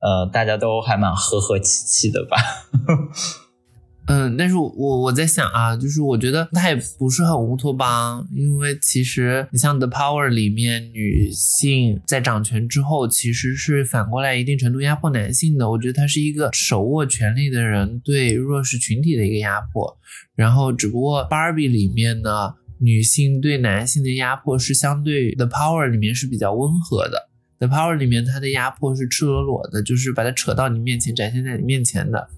[0.00, 2.36] 呃，大家都还蛮和和气气的吧。
[4.06, 15.70] 嗯，但是我我在想啊，就是我觉得它也不是很乌托邦，因为其实你像《The Power》里面，女性在掌权之后，其实是反过来一定程度压迫男性的。
[15.70, 19.96] 我觉得它是一个手握权力的人对弱势群体的一个压迫。
[20.34, 27.28] 然后，只不过《Barbie》里面呢，女性对男性的压迫是相对《The Power》里面是比较温和的。
[27.68, 32.28] 《The Power》里面它的压迫是赤裸裸的，就是把它扯到你面前，展现在你面前的。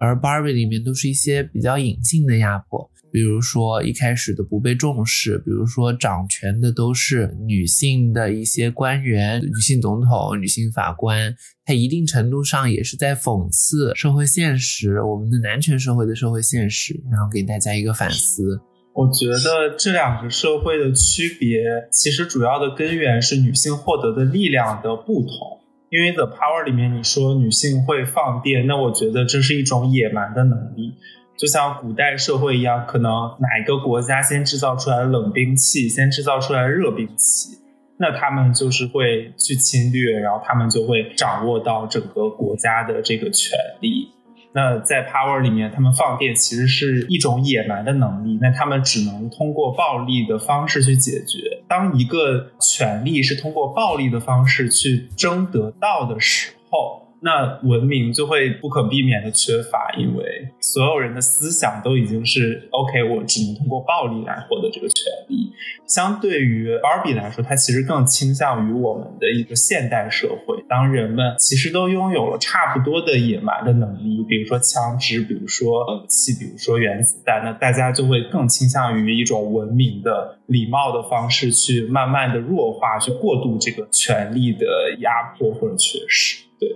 [0.00, 11.36] 而 Barbie 里面都是一些比较隐性的压迫，比如说一开始的不被重视，比如说掌权的都是女性的一些官员、女性总统、女性法官，
[11.66, 18.58] 它一定程度上也是在讽刺社会现实，我们的男权社会的社会现实，然后给大家一个反思。
[18.92, 21.60] 我觉得这两个社会的区别，
[21.92, 25.59] 其实主要的根源是女性获得的力量的不同。
[25.90, 30.94] 因为《The Power》里面你说女性会放电，那我觉得这是一种野蛮的能力，
[31.36, 33.10] 就像古代社会一样，可能
[33.40, 37.58] 哪一个国家先制造出来冷兵器，先制造出来热兵器，
[37.98, 44.08] 那他们就是会去侵略，然后他们就会掌握到整个国家的这个权利。
[44.52, 51.62] 那在 Power 里面，他们放电其实是一种野蛮的能力，那他们只能通过暴力的方式去解决。
[51.68, 60.24] 当一个权利是通过暴力的方式去争得到的时候，那文明就会不可避免的缺乏，因为
[60.60, 65.52] 所有人的思想都已经是 OK，我只能通过暴力来获得这个权利。
[65.86, 84.64] 相对于 Barbie 来说，它其实更倾向于我们的一个现代社会，当人们其实都拥有了差不多的野蛮的能力，比如说枪支，比如说武器，比如说原子弹，那大家就会更倾向于一种文明的、礼貌的方式去慢慢的弱化，去过渡这个权力的
[85.00, 86.44] 压迫或者缺失。
[86.58, 86.68] 对。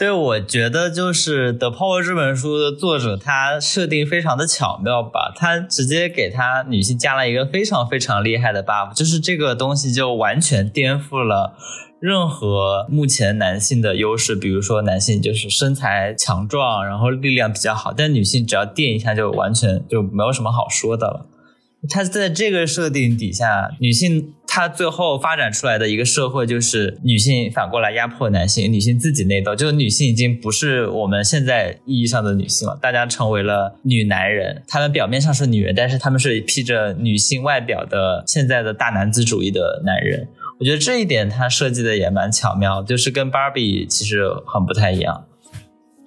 [0.00, 11.54] 对，我觉得就是《The Power》这本书的作者，他设定非常的巧妙吧，他直接给他女性加了一个非常非常厉害的 buff，就是这个东西就完全颠覆了
[12.00, 21.26] 任何目前男性的优势，比如说男性就是身材强壮，然后力量比较好，但女性只要电一下就完全就没有什么好说的了。
[21.90, 34.64] 他在这个设定底下，女性他最后发展出来的一个社会，就是女性反过来压迫男性，女性自己内斗，就是女性已经不是我们现在意义上的女性了，大家成为了女男人。
[34.66, 40.26] 她们表面上是女人，但是她们是披着女性外表的现在的大男子主义的男人。
[40.58, 45.26] 我觉得这一点它设计的也蛮巧妙，就是跟芭比其实很不太一样。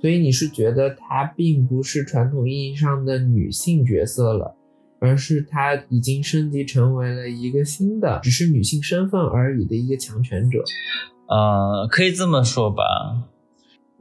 [0.02, 4.58] 所以你是觉得她并不是传统意义上的女性角色了？
[5.04, 10.60] 而是她已经升级成为了一个新的，只是女性身份而已的一个强权者。
[11.28, 12.84] 呃，可以这么说吧。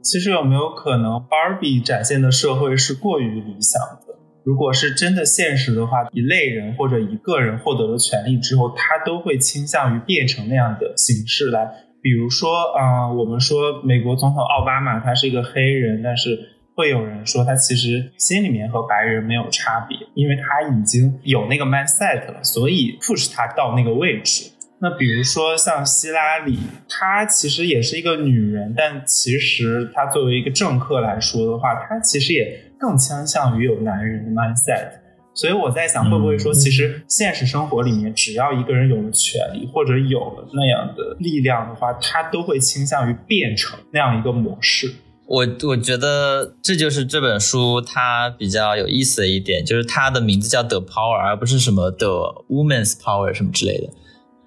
[0.01, 4.15] 其实有没有可能，Barbie 展现的社会是过于理想的？
[4.43, 11.71] 如果是真的现实的话，一类人或者一个人获得了权利之后，他都会倾向于变成那样的形式来。
[12.01, 24.51] 比如说，啊、我们说美国总统奥巴马他是一个黑人，但是会有人说他其实心里面和白人没有差别，因为他已经有那个 mindset 了，所以 push 他到那个位置。
[24.79, 26.59] 那比如说像希拉里，
[26.89, 34.89] 她其实也是一个女人，但其实她作为一个政客来说的话，她其实也更倾向于有男人的 mindset。
[35.33, 44.93] 所以我在想，会不会说，其实现实生活里面，只要一个人有了权利或者有了那样的力量的话，他都会倾向于变成那样一个模式。
[45.25, 53.89] 我我觉得这就是这本书它比较有意思的一点，就是它的名字叫 The Power，而不是什么 The Woman's Power 什么之类的。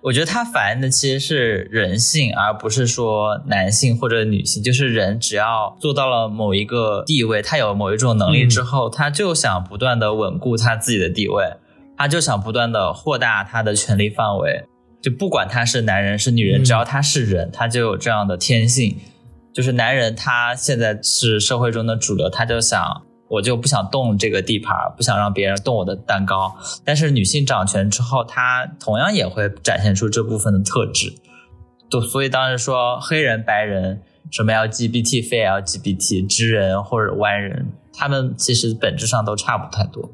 [0.03, 4.63] 我觉得它反映的其实是人性，而不是说男性或者女性。
[4.63, 11.55] 就是人只要做到了某一个地位，他有某一种能力之后，他就想不断的稳固他自己的地位，
[11.97, 14.65] 他就想不断的扩大他的权力范围。
[15.03, 18.97] 就不管他是男人是女人，嗯只要他是人，他就有这样的天性。
[19.57, 26.55] 就是男人他现在是社会中的主流，他就想我就不想动这个地盘，不想让别人动我的蛋糕。
[26.85, 31.11] 但是女性掌权之后，她同样也会展现出这部分的特质。
[31.89, 40.11] 都所以当时说黑人、白人、什么 LGBT、非 LGBT、直人或者弯人，他们其实本质上都差不太多。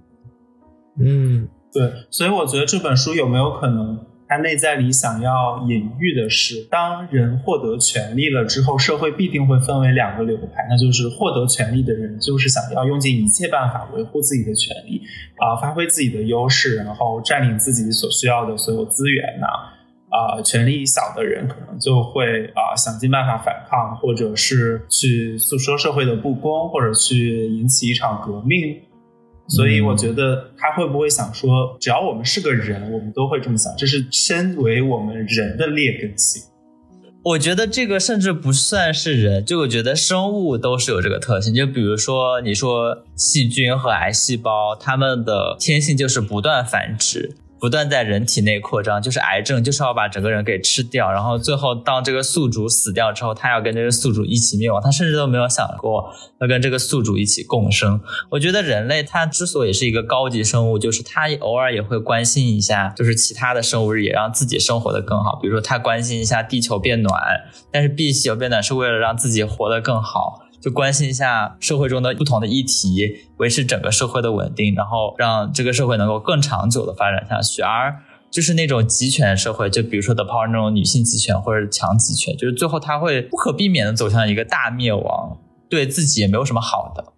[1.01, 15.03] 嗯对，所以我觉得这本书有没有可能，他内在里想要隐喻的是，当人获得权利了之后，社会必定会分为两个流派，那就是获得权利的人就是想要用尽一切办法维护自己的权利，
[15.37, 19.47] 啊、发挥自己的优势，然后占领自己所需要的所有资源呐、
[20.09, 28.81] 啊、权力小的人可能就会啊、想尽办法反抗，或者是去诉说社会的不公，或者去引起一场革命。
[29.55, 36.43] 所以我觉得他会不会想说，只要我们是个人，我们都会这么想，这是身为我们人的劣根性。
[37.25, 41.55] 我觉得这个甚至不算是人，就我觉得生物都是有这个特性。
[41.55, 58.01] 就比如说，你说细菌和癌细胞，它们的天性就是不断繁殖，不断在人体内扩张，就是癌症就是要把整个人给吃掉，然后最后当这个宿主死掉之后，他要跟这个宿主一起灭亡，他甚至都没有想过要跟这个宿主一起共生。
[58.31, 65.39] 我觉得人类他之所以是一个高级生物，就是他偶尔也会关心一下，就是其他的生物，也让自己生活的更好。
[65.41, 67.23] 比如说，他关心一下地球变暖，
[67.71, 70.42] 但是地球变暖是为了让自己活得更好。
[70.63, 77.61] 就关心一下社会中的不同的议题，维持整个社会的稳定，然后让这个社会能够更长久的发展下去。
[77.63, 78.01] 而
[78.31, 85.37] 就是那种集权社会，就比如说 The Power 那种女性集权或者强集权，就是最后它会不可避免的走向一个大灭亡，
[85.69, 87.13] 对自己也没有什么好的。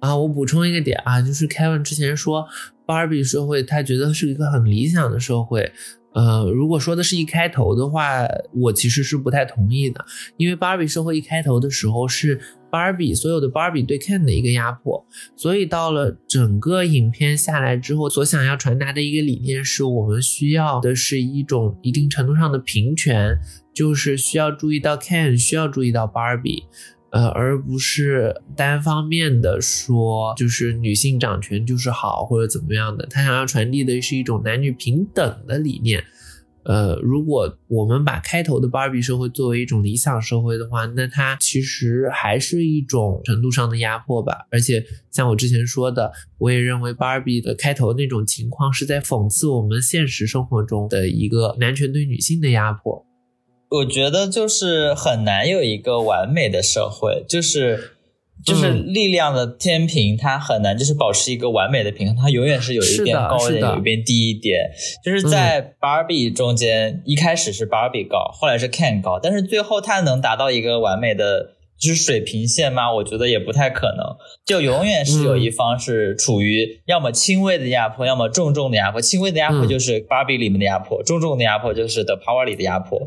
[0.00, 2.48] 啊，我补充一个点啊，就是 Kevin 之前说
[2.84, 5.72] 芭比社会，他觉得是一个很理想的社会。
[6.16, 10.02] 呃，如果说的是一开头的话，我其实是不太同意的，
[10.38, 12.40] 因为芭比社会一开头的时候是
[12.70, 15.06] 芭比所有的芭比对 Ken 的一个压迫，
[15.36, 23.38] 所以到了整个影片下来之后，所想要传达的一个理念是我们需要的是一种一定程度上的平权，
[23.74, 26.64] 就是需要注意到 Ken，需要注意到芭比。
[27.16, 33.06] 呃，而不是单方面的说，就是女性掌权就是好或者怎么样的。
[33.06, 36.04] 他想要传递的是一种男女平等的理念。
[36.64, 44.46] 呃，如果我们把开头的芭比社会作为一种理想社会的话，那它其实还是一种程度上的压迫吧。
[44.50, 53.06] 而且像我之前说的，我也认为芭比的开头那种情况是在讽刺我们现实生活中的一个男权对女性的压迫。
[53.76, 57.92] 我觉得就是很难有一个完美的社会，就是
[58.44, 64.70] 就是嗯力量的天平，它很难就是保持一个完美的平衡，它永远是有一是边高一点，有一边低一点。
[65.04, 71.54] 就是在 Barbie 中间，一开始是 Barbie 高，后来是 Ken 高，但是最后它能达到一个完美的。
[71.78, 72.90] 就是水平线吗？
[72.90, 74.16] 我觉得也不太可能，
[74.46, 78.98] 就永远是有一方是处于要么轻微的压迫，要么重重的压迫。
[78.98, 82.98] 轻微的压迫嗯就是 Barbie 里面的压迫，重重的压迫就是 The Power 里的压迫。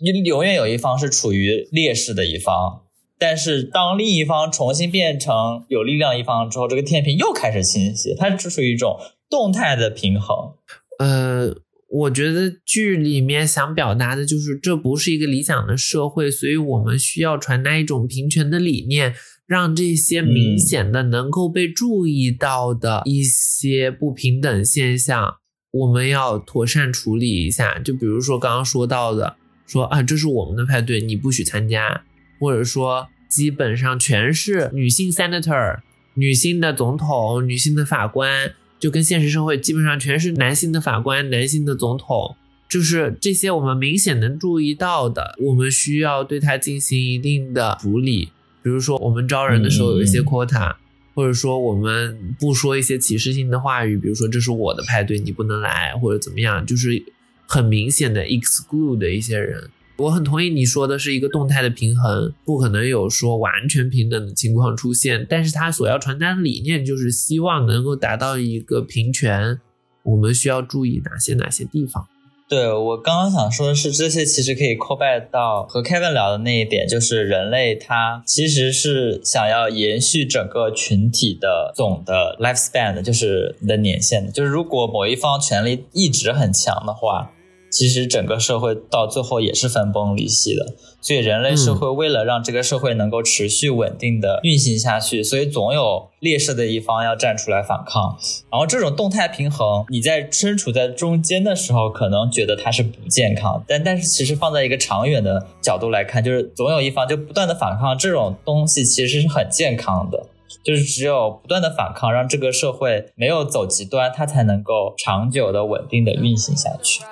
[0.00, 2.82] 你永远有一方是处于劣势的一方，
[3.18, 8.96] 但是当另一方重新变成有力量一方之后，这个天平又开始倾斜，它只属于一种
[9.28, 10.54] 动态的平衡。
[11.00, 11.54] 呃，
[11.88, 19.14] 我觉得剧里面想表达的就是这不是一个理想的社会，所以我们需要传达一种平权的理念，
[19.46, 25.38] 让这些明嗯显的能够被注意到的一些不平等现象，
[25.72, 27.80] 我们要妥善处理一下。
[27.80, 29.36] 就比如说刚刚说到的，
[29.68, 32.02] 说啊，这是我们的派对，你不许参加，
[32.40, 35.78] 或者说基本上全是女性 senator。
[36.14, 42.34] 女性的总统、女性的法官，就跟现实社会基本上全是男性的法官、男性的总统，
[42.68, 48.30] 就是这些我们明显能注意到的，我们需要对它进行一定的处理。
[48.64, 50.74] 比如说，我们招人的时候有一些嗯 quota，、
[51.14, 57.00] 或者说我们不说一些歧视性的话语，比如说这是我的派对，你不能来，或者怎么样，就是
[57.48, 59.70] 很明显的 exclude 的一些人。
[59.96, 69.58] 我很同意你说的是一个动态的平衡，不可能有说完全平等的情况出现，但是它所要传达的理念就是希望能够达到一个平权。
[70.04, 72.06] 我们需要注意哪些哪些地方？
[72.48, 84.30] 对我刚刚想说的是，这些其实可以 call back 到和 Kevin 聊的那一点，就是人类它其实是想要延续整个群体的总的 lifespan 的，就是你的年限的。
[84.32, 87.32] 就是如果某一方权力一直很强的话，
[87.70, 90.74] 其实整个社会到最后也是分崩离析的。
[91.00, 98.16] 所以人类社会为了让这个社会能够持续稳定的运行下去，所以总有劣势的一方要站出来反抗。
[98.50, 110.26] 然后这种动态平衡，你在身处在中间的时候，可能觉得它是不健康，但但是其实放在一个长远的角度来看，就是总有一方就不断的反抗，这种东西其实是很健康的。
[110.64, 117.02] 就是只有不断的反抗，让这个社会没有走极端，它才能够长久的、稳定的运行下去。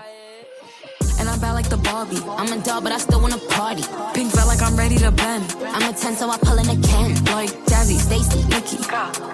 [1.19, 2.21] And I'm bad like the Barbie.
[2.37, 3.83] I'm a doll, but I still wanna party.
[4.14, 5.45] Pink felt like I'm ready to bend.
[5.73, 7.14] I'm a 10, so I pull in a Ken.
[7.35, 8.79] Like Jazzy, Stacy, Nikki.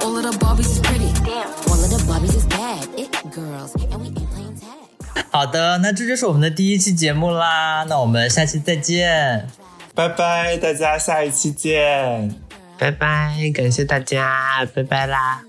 [0.01, 1.13] All of the Barbies is pretty.
[1.25, 1.49] Damn.
[1.69, 2.89] All of the Barbies is bad.
[2.97, 3.75] It girls.
[3.91, 4.71] And we ain't playing tag.
[5.31, 9.49] 好的，那这就是我们的第一期节目啦，那我们下期再见。
[9.95, 12.35] 拜拜，大家下一期见。
[12.79, 15.43] 拜拜，感谢大家，拜拜啦。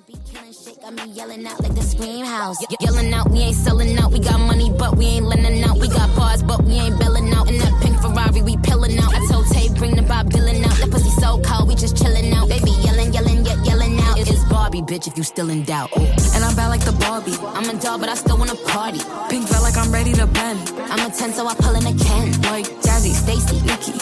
[0.95, 2.57] Me yelling out like the scream house.
[2.61, 4.11] Ye- Yelling out, we ain't selling out.
[4.11, 5.77] We got money, but we ain't lending out.
[5.79, 7.49] We got bars, but we ain't belling out.
[7.49, 9.13] In that pink Ferrari, we pillin' out.
[9.13, 10.75] I told Tay, bring the Bob Dylan out.
[10.77, 12.49] That pussy so cold, we just chillin' out.
[12.49, 14.17] Baby yelling, yelling, yet yelling out.
[14.19, 15.89] It's Barbie, bitch, if you still in doubt.
[15.95, 17.37] And I'm bad like the Barbie.
[17.57, 18.99] I'm a doll, but I still wanna party.
[19.29, 20.59] Pink felt like I'm ready to bend.
[20.91, 22.31] I'm a 10, so I pull in a Ken.
[22.43, 23.93] Like Jazzy, Stacy, Nikki.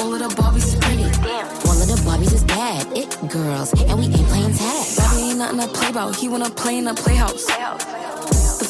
[0.00, 1.04] All of the Barbies is pretty.
[1.68, 1.69] All
[2.10, 2.84] Barbies is bad.
[2.96, 4.96] It girls, and we ain't playing tag.
[4.96, 6.16] Bobby ain't nothing to play about.
[6.16, 7.46] He wanna play in the playhouse.
[7.46, 8.19] The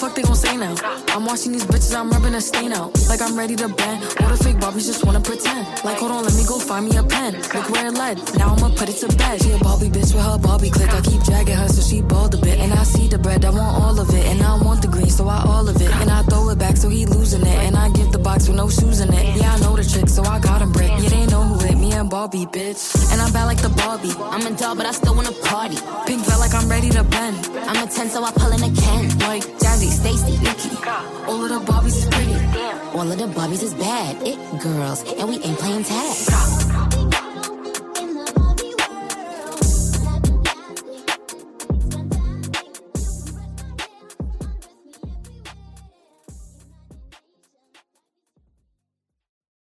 [0.01, 0.75] fuck they gon' say now?
[1.13, 2.91] I'm watching these bitches, I'm rubbing a stain out.
[3.09, 4.03] Like I'm ready to bend.
[4.21, 5.67] All the fake Barbies just wanna pretend.
[5.85, 7.35] Like, hold on, let me go find me a pen.
[7.55, 8.17] Look where it led.
[8.39, 9.43] Now I'ma put it to bed.
[9.43, 10.89] She a Barbie bitch with her Barbie click.
[10.89, 12.59] I keep dragging her so she bald a bit.
[12.59, 14.25] And I see the bread, I want all of it.
[14.25, 15.91] And I want the green, so I all of it.
[16.01, 17.59] And I throw it back so he losing it.
[17.67, 19.37] And I give the box with no shoes in it.
[19.37, 20.93] Yeah, I know the trick, so I got him brick.
[21.03, 22.81] Yeah, they know who it, me and Barbie, bitch.
[23.13, 24.15] And I'm bad like the Barbie.
[24.17, 25.77] I'm a doll, but I still wanna party.
[26.07, 27.37] Pink felt like I'm ready to bend.
[27.69, 29.19] I'm a 10, so I pull in a Ken.
[29.29, 29.60] Like
[30.01, 30.71] Stacy, Nikki.
[31.29, 32.33] All of the Barbies is pretty.
[32.97, 34.17] All of the Barbies is bad.
[34.27, 37.00] It girls, and we ain't playing tag.